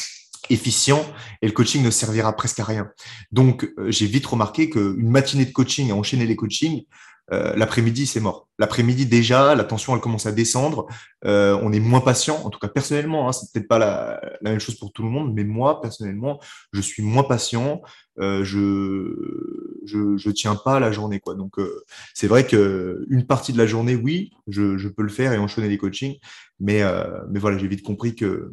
[0.51, 1.05] efficient
[1.41, 2.89] et le coaching ne servira presque à rien.
[3.31, 6.83] Donc euh, j'ai vite remarqué qu'une matinée de coaching à enchaîner les coachings,
[7.31, 8.49] euh, l'après-midi, c'est mort.
[8.59, 10.87] L'après-midi, déjà, la tension, elle commence à descendre.
[11.25, 13.29] Euh, on est moins patient, en tout cas personnellement.
[13.29, 16.41] Hein, c'est peut-être pas la, même chose pour tout le monde, mais moi, personnellement,
[16.73, 17.81] je suis moins patient.
[18.17, 19.15] Je,
[19.85, 21.35] je, tiens pas la journée, quoi.
[21.35, 21.55] Donc,
[22.13, 25.37] c'est vrai que une partie de la journée, oui, je, je peux le faire et
[25.37, 26.17] enchaîner les coachings,
[26.59, 26.81] mais,
[27.29, 28.51] mais voilà, j'ai vite compris que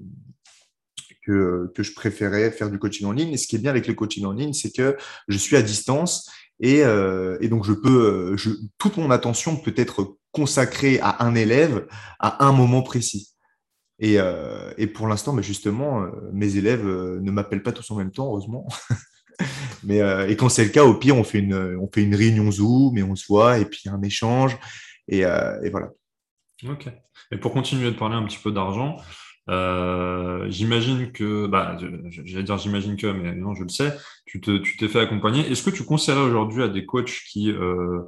[1.28, 3.32] que, que, je préférais faire du coaching en ligne.
[3.32, 4.96] Et ce qui est bien avec le coaching en ligne, c'est que
[5.28, 10.18] je suis à distance et, euh, donc, je peux, je, toute mon attention peut être
[10.32, 11.86] consacrée à un élève
[12.18, 13.34] à un moment précis.
[14.00, 17.96] Et, euh, pour l'instant, mais justement, euh, mes élèves euh, ne m'appellent pas tous en
[17.96, 18.66] même temps, heureusement.
[19.84, 22.14] mais, euh, et quand c'est le cas, au pire, on fait, une, on fait une
[22.14, 24.56] réunion Zoom et on se voit, et puis un échange.
[25.08, 25.22] Et
[25.70, 25.90] voilà.
[26.68, 26.88] Ok.
[27.30, 28.96] Et pour continuer de parler un petit peu d'argent,
[29.48, 31.76] euh, j'imagine que, bah,
[32.10, 35.50] j'allais dire j'imagine que, mais non, je le sais, tu t'es tu fait accompagner.
[35.50, 38.00] Est-ce que tu conseillerais aujourd'hui à des coachs qui euh,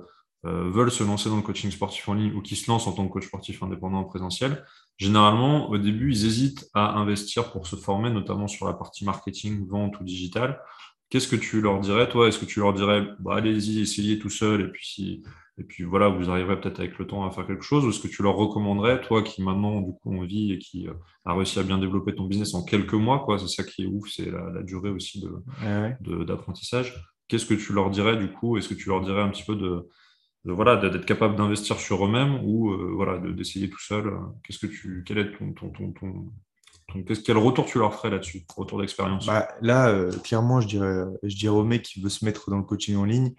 [0.45, 2.93] euh, veulent se lancer dans le coaching sportif en ligne ou qui se lancent en
[2.93, 4.65] tant que coach sportif indépendant en présentiel?
[4.99, 9.67] Généralement, au début, ils hésitent à investir pour se former, notamment sur la partie marketing,
[9.67, 10.61] vente ou digital.
[11.09, 12.29] Qu'est-ce que tu leur dirais, toi?
[12.29, 15.23] Est-ce que tu leur dirais, bah, allez-y, essayez tout seul, et puis si
[15.59, 17.85] et puis voilà, vous arriverez peut-être avec le temps à faire quelque chose.
[17.85, 20.89] Ou est-ce que tu leur recommanderais, toi qui maintenant du coup en vie et qui
[20.89, 23.83] euh, a réussi à bien développer ton business en quelques mois, quoi, c'est ça qui
[23.83, 26.95] est ouf, c'est la, durée aussi de, d'apprentissage.
[27.29, 28.57] Qu'est-ce que tu leur dirais du coup?
[28.57, 29.89] Est-ce que tu leur dirais un petit peu de,
[30.45, 34.13] voilà d'être capable d'investir sur eux-mêmes ou euh, voilà d'essayer tout seul?
[34.43, 35.93] Qu'est-ce que tu quel est ton, ton, ton,
[37.25, 39.27] quel retour tu leur ferais là-dessus, retour d'expérience.
[39.27, 42.59] Bah, Là, euh, clairement, je dirais, je dirais au mec qui veut se mettre dans
[42.59, 43.35] le coaching en ligne,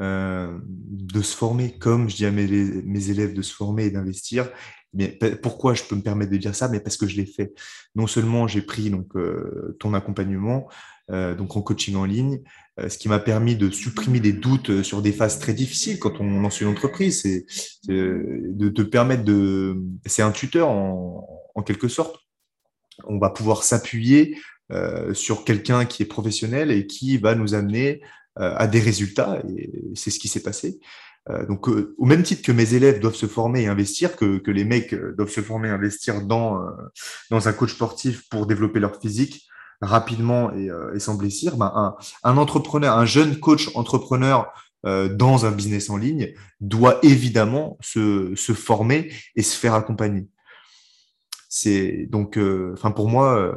[0.00, 4.48] euh, de se former, comme je dis à mes, élèves de se former et d'investir.
[4.92, 6.68] Mais pourquoi je peux me permettre de dire ça?
[6.68, 7.52] Mais parce que je l'ai fait.
[7.94, 10.68] Non seulement j'ai pris donc euh, ton accompagnement,
[11.10, 12.40] euh, donc en coaching en ligne,
[12.88, 16.40] ce qui m'a permis de supprimer des doutes sur des phases très difficiles quand on
[16.40, 17.46] lance une entreprise, c'est
[17.86, 22.18] de te permettre de, c'est un tuteur en, quelque sorte.
[23.04, 24.36] On va pouvoir s'appuyer
[25.12, 28.02] sur quelqu'un qui est professionnel et qui va nous amener
[28.36, 30.80] à des résultats, et c'est ce qui s'est passé.
[31.30, 34.38] Euh, donc, euh, au même titre que mes élèves doivent se former et investir, que,
[34.38, 36.60] que les mecs doivent se former et investir dans,
[37.30, 39.46] dans un coach sportif pour développer leur physique
[39.80, 44.52] rapidement et, sans blessure, un, un, entrepreneur, un jeune coach entrepreneur
[44.84, 50.28] dans un business en ligne doit évidemment se, se former et se faire accompagner
[51.48, 52.38] c'est donc
[52.72, 53.54] enfin pour moi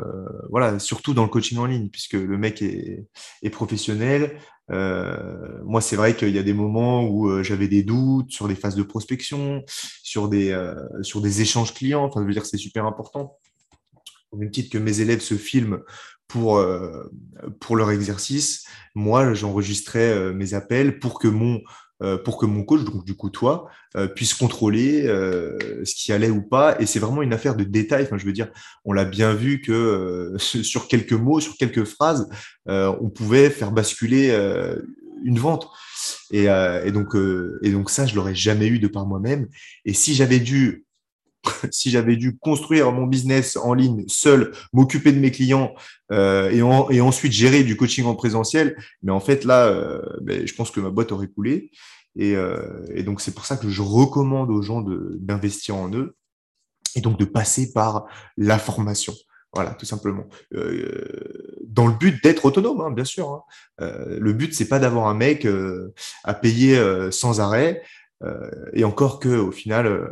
[0.50, 3.08] voilà surtout dans le coaching en ligne puisque le mec est,
[3.42, 4.38] est professionnel
[4.72, 8.48] euh, moi, c'est vrai qu'il y a des moments où euh, j'avais des doutes sur
[8.48, 9.64] des phases de prospection,
[10.04, 12.04] sur des, euh, sur des échanges clients.
[12.04, 13.38] Enfin, je veux dire, c'est super important.
[14.32, 15.80] Au même titre que mes élèves se filment
[16.28, 16.62] pour,
[17.62, 21.62] pour leur exercice, moi, j'enregistrais mes appels pour que mon euh,
[22.24, 26.30] pour que mon coach, donc du coup toi, euh, puisse contrôler euh, ce qui allait
[26.30, 26.80] ou pas.
[26.80, 28.04] Et c'est vraiment une affaire de détail.
[28.04, 28.50] Enfin, je veux dire,
[28.86, 32.30] on l'a bien vu que sur quelques mots, sur quelques phrases,
[32.68, 34.32] on pouvait faire basculer
[35.24, 35.70] une vente.
[36.32, 37.16] Et, et donc,
[37.62, 39.48] et donc ça, je l'aurais jamais eu de par moi-même.
[39.86, 40.87] Et si j'avais dû
[41.72, 45.74] si j'avais dû construire mon business en ligne seul, m'occuper de mes clients
[46.12, 46.50] euh,
[46.90, 50.72] et, ensuite gérer du coaching en présentiel, mais en fait là, euh, ben, je pense
[50.72, 51.72] que ma boîte aurait coulé.
[52.16, 56.16] Et, euh, et donc c'est pour ça que je recommande aux gens d'investir en eux
[56.96, 59.14] et donc de passer par la formation.
[59.54, 60.26] Voilà, tout simplement.
[60.52, 63.44] Dans le but d'être autonome, hein, bien sûr.
[63.80, 63.94] Hein.
[64.20, 65.48] Le but, c'est pas d'avoir un mec
[66.26, 66.80] à payer
[67.12, 67.82] sans arrêt.
[68.24, 70.08] Euh, et encore que, au final, euh,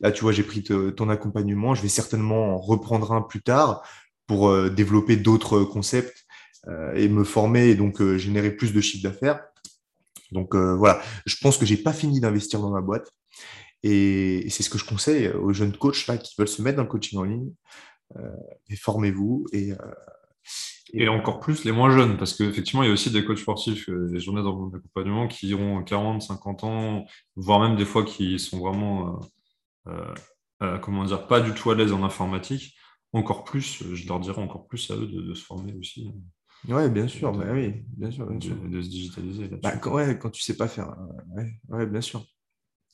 [0.00, 1.74] là, tu vois, j'ai pris ton accompagnement.
[1.74, 3.82] Je vais certainement en reprendre un plus tard
[4.26, 6.24] pour euh, développer d'autres concepts
[6.96, 9.40] et me former et donc générer plus de chiffre d'affaires.
[10.32, 13.08] Donc voilà, je pense que j'ai pas fini d'investir dans ma boîte.
[13.84, 16.82] Et, c'est ce que je conseille aux jeunes coachs là, qui veulent se mettre dans
[16.82, 17.52] le coaching en ligne.
[18.68, 19.74] et formez-vous et,
[20.92, 23.88] et encore plus les moins jeunes, parce qu'effectivement, il y a aussi des coachs sportifs,
[23.88, 28.58] euh, des journées d'accompagnement qui ont 40, 50 ans, voire même des fois qui sont
[28.58, 29.20] vraiment,
[29.88, 30.14] euh,
[30.62, 32.76] euh, comment dire, pas du tout à l'aise en informatique.
[33.12, 36.12] encore plus, je leur dirais encore plus à eux de, se former aussi.
[36.68, 38.56] Oui, bien sûr, bah oui, bien sûr, bien sûr.
[38.56, 39.48] De, se digitaliser.
[39.62, 40.94] Bah, quand, ouais, quand tu sais pas faire,
[41.68, 42.24] ouais, bien sûr.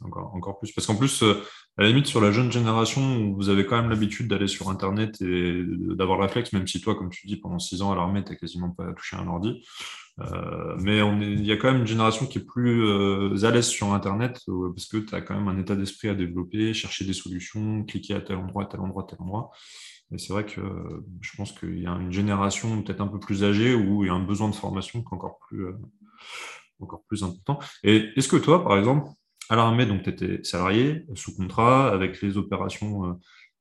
[0.04, 0.72] Encore, plus.
[0.72, 1.42] Parce qu'en plus, euh,
[1.78, 5.20] à la limite, sur la jeune génération, vous avez quand même l'habitude d'aller sur Internet
[5.22, 8.24] et d'avoir la flex, même si toi, comme tu dis, pendant six ans à l'armée,
[8.24, 9.64] tu n'as quasiment pas touché un ordi.
[10.20, 13.66] Euh, mais il y a quand même une génération qui est plus euh, à l'aise
[13.66, 17.14] sur Internet parce que tu as quand même un état d'esprit à développer, chercher des
[17.14, 19.50] solutions, cliquer à tel endroit, à tel endroit, à tel endroit.
[20.14, 20.60] Et c'est vrai que
[21.22, 24.10] je pense qu'il y a une génération peut-être un peu plus âgée où il y
[24.10, 25.66] a un besoin de formation qui est encore plus,
[26.80, 27.58] encore plus important.
[27.82, 29.08] Et est-ce que toi, par exemple,
[29.48, 33.12] à l'armée, donc tu étais salarié, sous contrat, avec les opérations euh,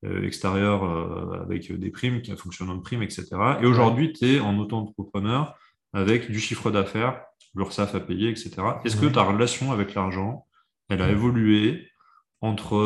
[0.06, 3.28] euh, extérieures, euh, avec des primes, qui fonctionnent en prime, etc.
[3.62, 5.56] Et aujourd'hui, tu es en auto-entrepreneur
[5.94, 7.22] avec du chiffre d'affaires,
[7.56, 8.52] l'URSSAF à payer, etc.
[8.86, 10.48] Est-ce que ta relation avec l'argent,
[10.89, 11.88] elle a évolué
[12.39, 12.78] entre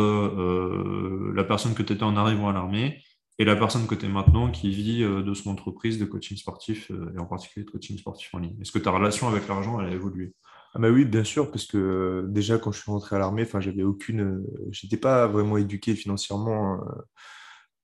[1.35, 3.03] la personne que tu étais en arrivant à l'armée
[3.37, 6.91] et la personne que tu es maintenant qui vit de son entreprise de coaching sportif
[7.15, 8.57] et en particulier de coaching sportif en ligne?
[8.59, 10.33] Est-ce que ta relation avec l'argent, elle a évolué?
[10.75, 13.43] Ah bah oui, bien sûr, parce que euh, déjà quand je suis rentré à l'armée,
[13.43, 16.81] enfin j'avais aucune, euh, j'étais pas vraiment éduqué financièrement.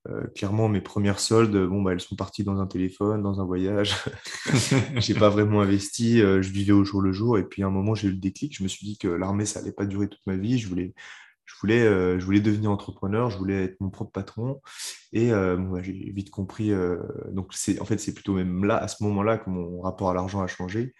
[0.08, 3.44] Euh, clairement, mes premières soldes, bon bah elles sont parties dans un téléphone, dans un
[3.46, 3.96] voyage.
[4.96, 7.38] j'ai pas vraiment investi, je vivais au jour le jour.
[7.38, 9.46] Et puis à un moment j'ai eu le déclic, je me suis dit que l'armée
[9.46, 10.58] ça allait pas durer toute ma vie.
[10.58, 10.92] Je voulais,
[11.46, 11.84] je voulais,
[12.18, 14.60] je voulais devenir entrepreneur, je voulais être mon propre patron.
[15.12, 16.72] Et bah, j'ai vite compris.
[17.30, 20.42] donc en fait c'est plutôt même là, à ce moment-là, que mon rapport à l'argent
[20.42, 20.94] a changé.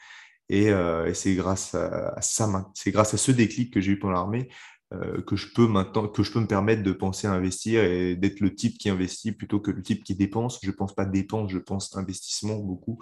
[0.53, 4.15] Euh, et, c'est grâce à, ça, c'est grâce à ce déclic que j'ai eu pendant
[4.15, 4.49] l'armée
[4.93, 8.17] euh, que je peux maintenant, que je peux me permettre de penser à investir et
[8.17, 10.59] d'être le type qui investit plutôt que le type qui dépense.
[10.63, 12.99] Je pense pas dépense, je pense investissement beaucoup.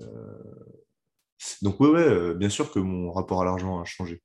[0.00, 0.04] Euh,
[1.62, 4.22] donc oui, ouais, bien sûr que mon rapport à l'argent a changé.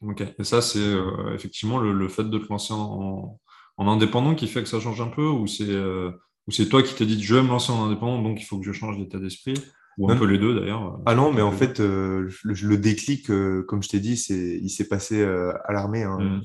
[0.00, 0.94] Ok, et ça c'est
[1.34, 3.38] effectivement le, fait de te lancer en,
[3.78, 5.74] indépendant qui fait que ça change un peu ou c'est
[6.50, 8.64] c'est toi qui t'es dit je vais me lancer en indépendant donc il faut que
[8.64, 9.54] je change d'état d'esprit?
[9.98, 11.00] Ou un peu les deux d'ailleurs.
[11.06, 14.88] Ah non, mais en fait, euh, le, déclic, euh, comme je t'ai dit, il s'est
[14.88, 16.04] passé euh, à l'armée.
[16.04, 16.18] Hein.
[16.18, 16.42] Mm.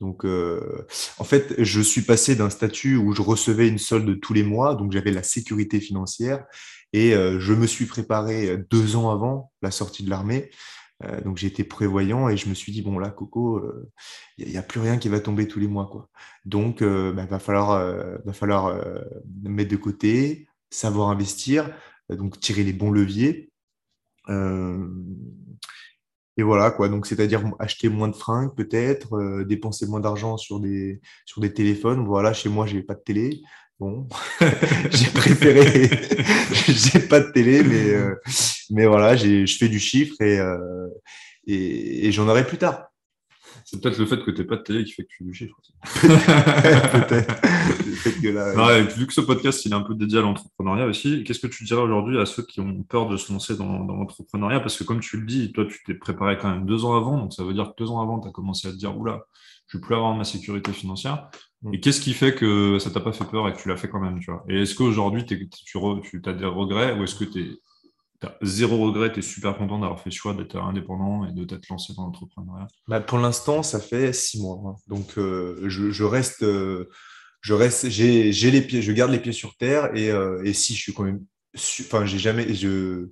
[0.00, 4.42] Donc, en fait, je suis passé d'un statut où je recevais une solde tous les
[4.42, 6.44] mois, donc j'avais la sécurité financière,
[6.92, 10.50] et je me suis préparé deux ans avant la sortie de l'armée.
[11.24, 13.62] donc j'étais prévoyant et je me suis dit bon là Coco,
[14.36, 16.10] il n'y a, plus rien qui va tomber tous les mois quoi.
[16.44, 17.82] Donc il bah, va falloir,
[18.22, 18.78] va falloir
[19.44, 21.70] mettre de côté, savoir investir,
[22.10, 23.50] donc tirer les bons leviers.
[24.28, 24.88] Euh,
[26.36, 26.88] et voilà, quoi.
[26.88, 31.52] Donc, c'est-à-dire acheter moins de fringues, peut-être, euh, dépenser moins d'argent sur des, sur des
[31.52, 32.04] téléphones.
[32.04, 33.42] Voilà, chez moi, j'ai pas de télé.
[33.78, 34.08] Bon,
[34.90, 35.90] j'ai préféré,
[36.66, 38.14] j'ai pas de télé, mais, euh,
[38.70, 40.40] mais voilà, je fais du chiffre et,
[41.46, 42.86] et j'en aurai plus tard.
[43.68, 45.34] C'est peut-être le fait que tu n'aies pas de télé qui fait que tu du
[45.34, 45.56] chiffre.
[46.00, 47.34] peut-être.
[48.96, 51.64] vu que ce podcast il est un peu dédié à l'entrepreneuriat aussi, qu'est-ce que tu
[51.64, 54.60] dirais aujourd'hui à ceux qui ont peur de se lancer dans, l'entrepreneuriat?
[54.60, 57.18] Parce que comme tu le dis, toi, tu t'es préparé quand même deux ans avant.
[57.18, 59.26] Donc ça veut dire que deux ans avant, tu as commencé à te dire Oula,
[59.66, 61.28] je ne vais plus avoir ma sécurité financière.
[61.62, 61.74] Mm.
[61.74, 63.88] Et qu'est-ce qui fait que ça t'a pas fait peur et que tu l'as fait
[63.88, 64.44] quand même tu vois?
[64.48, 67.58] Et est-ce qu'aujourd'hui, tu, tu as des regrets ou est-ce que tu
[68.22, 71.44] es zéro regret, tu es super content d'avoir fait le choix d'être indépendant et de
[71.44, 74.62] t'être lancé dans l'entrepreneuriat bah, Pour l'instant, ça fait six mois.
[74.66, 74.76] Hein.
[74.88, 76.88] Donc, euh, je, reste, euh,
[77.40, 80.80] je reste, j'ai, les pieds, je garde les pieds sur terre et, euh, si je
[80.80, 81.24] suis quand même,
[81.56, 83.08] enfin, j'ai jamais, je,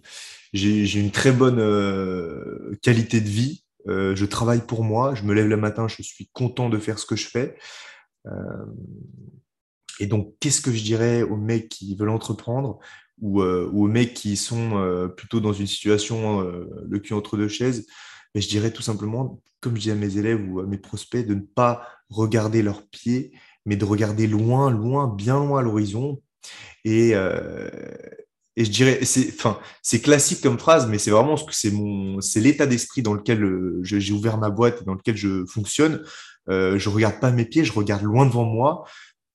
[0.52, 3.64] j'ai, une très bonne qualité de vie.
[3.86, 7.06] je travaille pour moi, je me lève le matin, je suis content de faire ce
[7.06, 7.56] que je fais.
[10.00, 12.78] et donc, qu'est-ce que je dirais aux mecs qui veulent entreprendre?
[13.20, 17.37] Ou, euh, aux mecs qui sont euh, plutôt dans une situation euh, le cul entre
[17.37, 17.87] deux chaises,
[18.35, 21.27] mais je dirais tout simplement, comme je dis à mes élèves ou à mes prospects,
[21.27, 23.33] de ne pas regarder leurs pieds,
[23.66, 26.20] mais de regarder loin, loin, bien loin à l'horizon.
[26.85, 27.14] Et,
[28.57, 32.20] je dirais, c'est, enfin, c'est classique comme phrase, mais c'est vraiment ce que c'est mon,
[32.20, 33.44] c'est l'état d'esprit dans lequel
[33.83, 36.05] j'ai ouvert ma boîte et dans lequel je fonctionne.
[36.50, 38.85] Euh, je regarde pas mes pieds, je regarde loin devant moi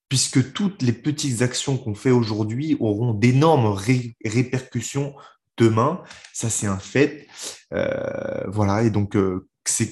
[0.10, 3.78] puisque toutes les petites actions qu'on fait aujourd'hui auront d'énormes
[4.26, 5.13] répercussions
[5.58, 6.02] demain.
[6.34, 7.28] Ça, c'est un fait.
[7.74, 9.48] Euh, voilà, et donc, euh,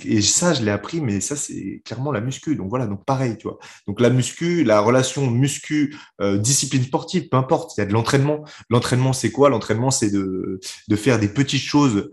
[0.05, 2.55] et ça, je l'ai appris, mais ça, c'est clairement la muscu.
[2.55, 3.59] Donc voilà, donc pareil, tu vois.
[3.85, 7.93] Donc la muscu, la relation muscu, euh, discipline sportive, peu importe, il y a de
[7.93, 8.43] l'entraînement.
[8.71, 9.49] L'entraînement, c'est quoi?
[9.49, 12.09] L'entraînement, c'est de, de faire des petites choses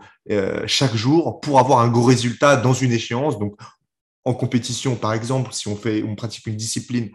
[0.66, 3.38] chaque jour pour avoir un gros résultat dans une échéance.
[3.38, 3.56] Donc
[4.24, 7.10] en compétition, par exemple, si on fait, on pratique une discipline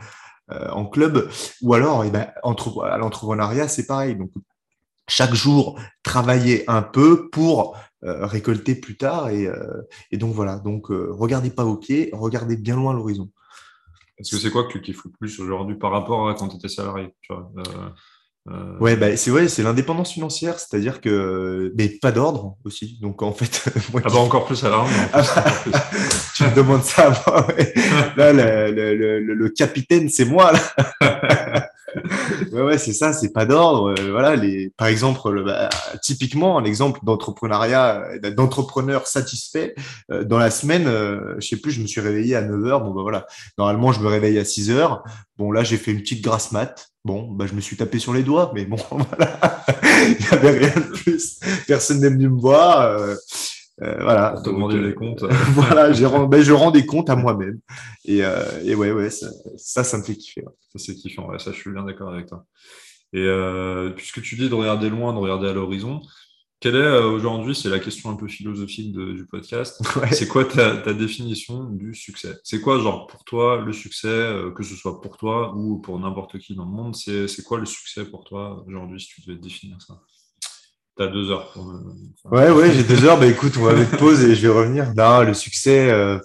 [0.52, 1.30] euh, en club,
[1.62, 4.16] ou alors eh ben, entre, à l'entrepreneuriat, c'est pareil.
[4.16, 4.32] Donc,
[5.08, 9.30] chaque jour, travailler un peu pour euh, récolter plus tard.
[9.30, 9.82] Et, euh,
[10.12, 13.30] et, donc voilà, donc regardez pas au pied, regardez bien loin l'horizon.
[14.18, 16.58] Est-ce que c'est quoi que tu kiffes le plus aujourd'hui par rapport à quand tu
[16.58, 17.16] étais salarié
[18.52, 22.98] euh, Ouais, bah, c'est ouais, c'est l'indépendance financière, c'est-à-dire que mais pas d'ordre aussi.
[23.02, 24.72] Donc en fait, moi, ah bah encore plus à
[25.14, 25.44] ah bah,
[26.36, 27.48] tu me demandes ça à moi.
[28.18, 31.70] Là, le, le, le, le capitaine, c'est moi là.
[32.52, 33.94] ouais, ouais, c'est ça, c'est pas d'ordre.
[34.00, 35.70] Euh, voilà, les, par exemple, le, bah,
[36.02, 39.76] typiquement, l'exemple d'entrepreneuriat, euh, d'entrepreneur satisfait,
[40.12, 40.86] euh, dans la semaine,
[41.40, 43.28] je sais plus, je me suis réveillé à 9 h Bon, bah voilà,
[43.58, 45.02] normalement, je me réveille à 6 h
[45.38, 46.90] Bon, là, j'ai fait une petite grasse mat.
[47.06, 49.64] Bon, bah, je me suis tapé sur les doigts, mais bon, voilà,
[50.08, 51.40] il n'y avait rien de plus.
[51.68, 52.82] Personne n'est venu me voir.
[52.82, 53.16] Euh,
[53.80, 54.32] voilà.
[54.32, 55.24] Pour te demander des comptes.
[55.54, 55.90] voilà,
[56.28, 57.60] ben, je rends des comptes à moi-même.
[58.06, 59.30] Et, euh, et, ouais, ouais, ça,
[59.84, 60.44] ça, me fait kiffer.
[60.74, 61.28] Ça, c'est kiffant.
[61.30, 62.46] Ouais, ça, je suis bien d'accord avec toi.
[63.14, 66.02] Et euh, puisque tu dis de regarder loin, de regarder à l'horizon,
[66.60, 70.94] quelle est aujourd'hui, c'est la question un peu philosophique du podcast, c'est quoi ta, ta,
[70.94, 72.38] définition du succès?
[72.44, 76.38] C'est quoi, genre, pour toi, le succès, que ce soit pour toi ou pour n'importe
[76.38, 79.82] qui dans le monde, c'est quoi le succès pour toi aujourd'hui, si tu devais définir
[79.82, 80.02] ça?
[81.08, 81.56] Deux heures.
[82.26, 83.18] ouais, ouais, j'ai deux heures.
[83.18, 84.94] Bah écoute, on va mettre pause et je vais revenir.
[84.96, 86.20] Non, le succès, euh,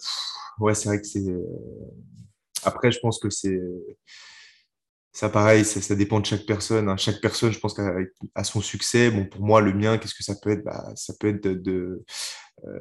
[0.59, 1.20] ouais, c'est vrai que c'est.
[1.20, 1.41] Euh,
[2.64, 3.61] après, je pense que c'est.
[5.12, 6.89] Ça, pareil, ça, dépend de chaque personne.
[6.89, 6.97] Hein.
[6.97, 7.79] Chaque personne, je pense,
[8.35, 9.12] a, son succès.
[9.12, 10.64] Bon, pour moi, le mien, qu'est-ce que ça peut être?
[10.64, 12.05] Bah, Ça peut être de,
[12.64, 12.79] euh,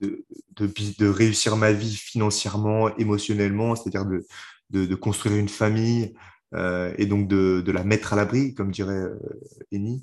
[0.00, 0.24] de,
[0.56, 4.24] de, de, réussir ma vie financièrement, émotionnellement, c'est-à-dire de,
[4.70, 6.14] de, construire une famille
[6.96, 9.04] et donc de, la mettre à l'abri, comme dirait
[9.70, 10.02] Eni.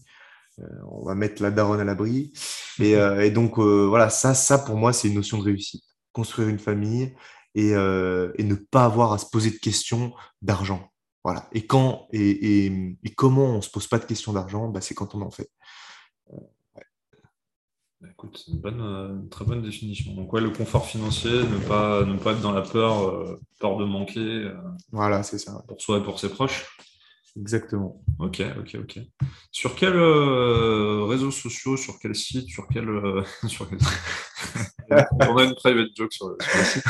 [0.59, 2.31] Euh, on va mettre la daronne à l'abri.
[2.79, 2.99] Et, mhm.
[2.99, 5.83] euh, donc, euh, voilà, ça, ça, pour moi, c'est une notion de réussite.
[6.13, 7.15] Construire une famille
[7.53, 10.91] et, ne pas avoir à se poser de questions d'argent.
[11.23, 11.47] Voilà.
[11.51, 15.13] Et quand et, comment on ne se pose pas de questions d'argent, bah, c'est quand
[15.15, 15.49] on en fait.
[17.99, 20.13] Bah, écoute, c'est une, très bonne définition.
[20.13, 23.85] Donc, ouais, le confort financier, ne pas, ne pas être dans la peur, peur de
[23.85, 24.51] manquer.
[24.91, 25.63] voilà, c'est ça.
[25.67, 26.65] Pour soi et pour ses proches.
[27.39, 28.01] Exactement.
[28.19, 28.99] Ok, ok, ok.
[29.51, 32.89] Sur quels euh, réseaux sociaux, sur quel site, sur quel.
[32.89, 33.67] Euh, sur
[35.29, 36.83] On a une private joke sur, le site.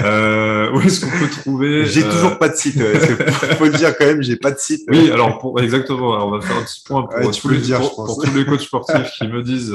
[0.00, 1.84] Euh, où est-ce qu'on peut trouver.
[1.84, 2.76] J'ai toujours pas de site.
[2.76, 4.82] Il faut le dire quand même, j'ai pas de site.
[4.88, 6.14] Oui, alors pour, exactement.
[6.14, 8.60] Alors on va faire un petit point pour, tous, les, dire, pour, tous les coachs
[8.60, 9.74] sportifs qui me disent.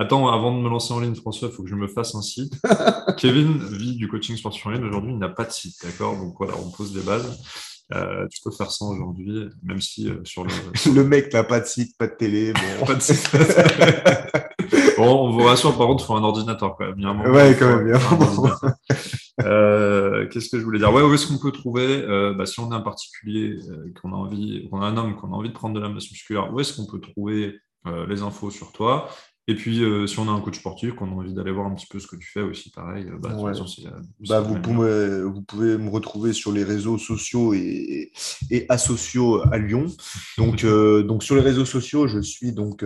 [0.00, 2.22] Attends, avant de me lancer en ligne, François, il faut que je me fasse un
[2.22, 2.52] site.
[3.16, 4.84] Kevin vit du coaching sportif en ligne.
[4.84, 6.16] Aujourd'hui, il n'a pas de site, d'accord?
[6.16, 7.26] Donc voilà, on pose des bases.
[7.94, 10.50] Euh, tu peux faire ça aujourd'hui, même si euh, sur le.
[10.94, 12.52] le mec n'a pas de site, pas de télé.
[12.52, 12.86] Bon.
[12.86, 13.30] pas de site.
[14.98, 16.96] bon, on vous rassure, par contre, il faut un ordinateur quand même.
[16.98, 17.86] Il ouais, quand même.
[17.86, 17.98] Bien.
[19.42, 20.92] Euh, Qu'est-ce que je voulais dire?
[20.92, 23.56] Ouais, où est-ce qu'on peut trouver euh, bah, Si on est un particulier,
[24.02, 26.10] qu'on a envie, qu'on a un homme, qu'on a envie de prendre de la masse
[26.10, 27.58] musculaire, où est-ce qu'on peut trouver
[28.06, 29.08] les infos sur toi?
[29.50, 31.74] Et puis, euh, si on a un coach sportif, qu'on a envie d'aller voir un
[31.74, 33.30] petit peu ce que tu fais aussi, pareil, euh, bah
[34.42, 38.12] vous, pouvez, vous, pouvez, me retrouver sur les réseaux sociaux et,
[38.50, 39.86] et asociaux à Lyon.
[40.36, 42.84] Donc, euh, donc, sur les réseaux sociaux, je suis donc,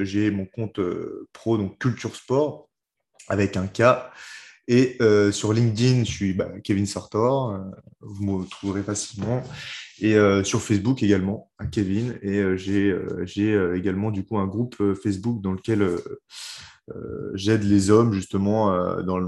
[0.00, 0.80] j'ai mon compte
[1.32, 2.68] pro, donc Culture Sport,
[3.28, 3.82] avec un K.
[4.66, 4.98] Et
[5.30, 7.60] sur LinkedIn, je suis bah, Kevin Sartor,
[8.00, 9.40] vous me trouverez facilement.
[10.00, 12.18] Et euh, sur Facebook également, à Kevin.
[12.22, 15.98] Et euh, j'ai euh, également du coup un groupe Facebook dans lequel
[17.34, 18.70] j'aide les hommes justement
[19.02, 19.18] dans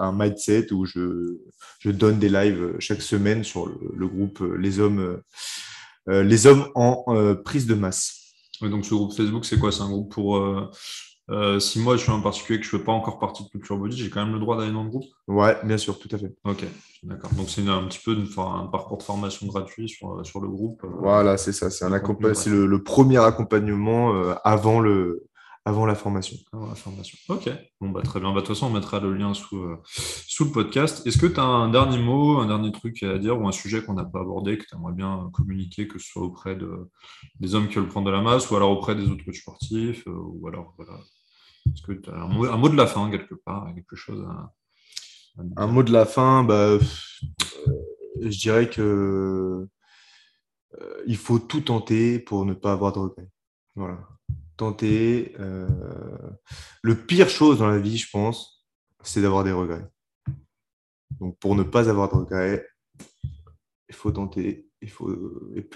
[0.00, 1.38] un mindset où je,
[1.78, 5.20] je, donne des lives chaque semaine sur le, groupe Les hommes,
[6.08, 7.04] les hommes en
[7.44, 8.32] prise de masse.
[8.60, 9.70] donc ce groupe Facebook, c'est quoi?
[9.70, 10.40] C'est un groupe pour
[11.30, 13.48] euh, si moi je suis un particulier que je ne fais pas encore partie de
[13.48, 15.04] Culture Body, j'ai quand même le droit d'aller dans le groupe?
[15.26, 16.34] Ouais, bien sûr, tout à fait.
[16.44, 16.64] Ok,
[17.02, 17.32] d'accord.
[17.34, 20.82] Donc c'est un petit peu un parcours de formation gratuit sur, sur le groupe.
[20.84, 21.70] Euh, voilà, c'est ça.
[21.70, 25.26] C'est le, le, premier accompagnement euh, avant, le,
[25.64, 26.36] avant la formation.
[26.52, 27.18] Avant la formation.
[27.28, 28.30] Ok, bon, bah, très bien.
[28.30, 31.06] Bah, de toute façon, on mettra le lien sous, sous le podcast.
[31.06, 33.82] Est-ce que tu as un dernier mot, un dernier truc à dire ou un sujet
[33.82, 36.90] qu'on n'a pas abordé, que tu aimerais bien communiquer, que ce soit auprès de,
[37.40, 40.04] des hommes qui veulent prendre de la masse ou alors auprès des autres coachs sportifs
[40.06, 40.98] ou alors voilà
[41.74, 44.26] est-ce que tu as un mot, de la fin, quelque part, quelque chose
[45.56, 46.80] Un mot de la fin, bah, euh,
[48.20, 49.66] je dirais que
[50.80, 53.28] euh, il faut tout tenter pour ne pas avoir de regrets.
[53.74, 53.98] Voilà.
[54.56, 55.34] Tenter.
[55.38, 55.68] Euh,
[56.82, 58.66] le pire chose dans la vie, je pense,
[59.02, 59.86] c'est d'avoir des regrets.
[61.20, 62.68] Donc, pour ne pas avoir de regrets,
[63.88, 64.68] il faut tenter.
[64.80, 65.10] Il faut,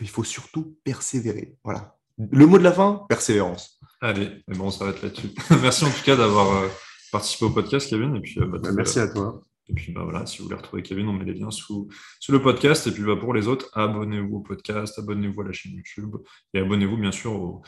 [0.01, 1.57] il faut surtout persévérer.
[1.65, 1.97] Voilà.
[2.19, 3.81] Le mot de la fin, persévérance.
[4.01, 5.31] Allez, bon, on s'arrête là-dessus.
[5.63, 6.69] merci en tout cas d'avoir euh,
[7.11, 8.17] participé au podcast, Kevin.
[8.17, 9.43] Et puis, euh, bah, bah, merci à toi.
[9.69, 11.89] Et puis bah voilà, si vous voulez retrouver Kevin, on met les liens sous,
[12.21, 12.87] sous le podcast.
[12.87, 16.17] Et puis bah, pour les autres, abonnez-vous au podcast, abonnez-vous à la chaîne YouTube
[16.53, 17.63] et abonnez-vous bien sûr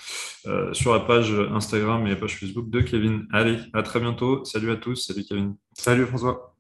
[0.47, 3.27] euh, sur la page Instagram et la page Facebook de Kevin.
[3.33, 4.45] Allez, à très bientôt.
[4.45, 4.97] Salut à tous.
[4.97, 5.57] Salut Kevin.
[5.73, 6.55] Salut François.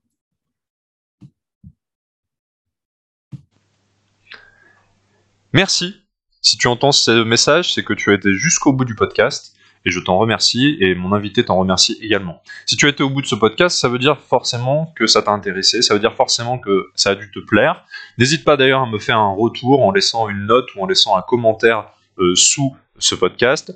[5.52, 5.94] Merci.
[6.42, 9.54] Si tu entends ce message, c'est que tu as été jusqu'au bout du podcast
[9.84, 12.42] et je t'en remercie et mon invité t'en remercie également.
[12.66, 15.22] Si tu as été au bout de ce podcast, ça veut dire forcément que ça
[15.22, 17.84] t'a intéressé, ça veut dire forcément que ça a dû te plaire.
[18.18, 21.16] N'hésite pas d'ailleurs à me faire un retour en laissant une note ou en laissant
[21.16, 21.86] un commentaire
[22.18, 23.74] euh, sous ce podcast.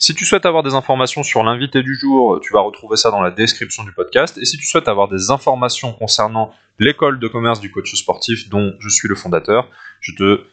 [0.00, 3.20] Si tu souhaites avoir des informations sur l'invité du jour, tu vas retrouver ça dans
[3.20, 4.38] la description du podcast.
[4.38, 8.74] Et si tu souhaites avoir des informations concernant l'école de commerce du coach sportif dont
[8.78, 9.68] je suis le fondateur,
[10.00, 10.44] je te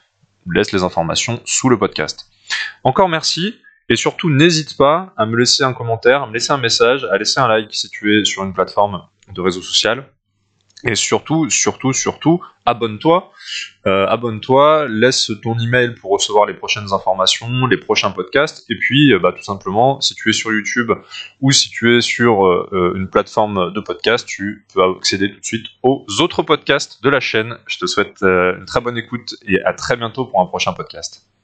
[0.52, 2.28] laisse les informations sous le podcast.
[2.84, 3.56] Encore merci.
[3.90, 7.18] Et surtout, n'hésite pas à me laisser un commentaire, à me laisser un message, à
[7.18, 10.08] laisser un like si tu es sur une plateforme de réseau social.
[10.84, 13.32] Et surtout, surtout, surtout, abonne-toi.
[13.88, 18.70] Euh, abonne-toi, laisse ton email pour recevoir les prochaines informations, les prochains podcasts.
[18.70, 20.92] Et puis, euh, bah, tout simplement, si tu es sur YouTube
[21.42, 25.46] ou si tu es sur euh, une plateforme de podcast, tu peux accéder tout de
[25.46, 27.58] suite aux autres podcasts de la chaîne.
[27.66, 31.35] Je te souhaite une très bonne écoute et à très bientôt pour un prochain podcast.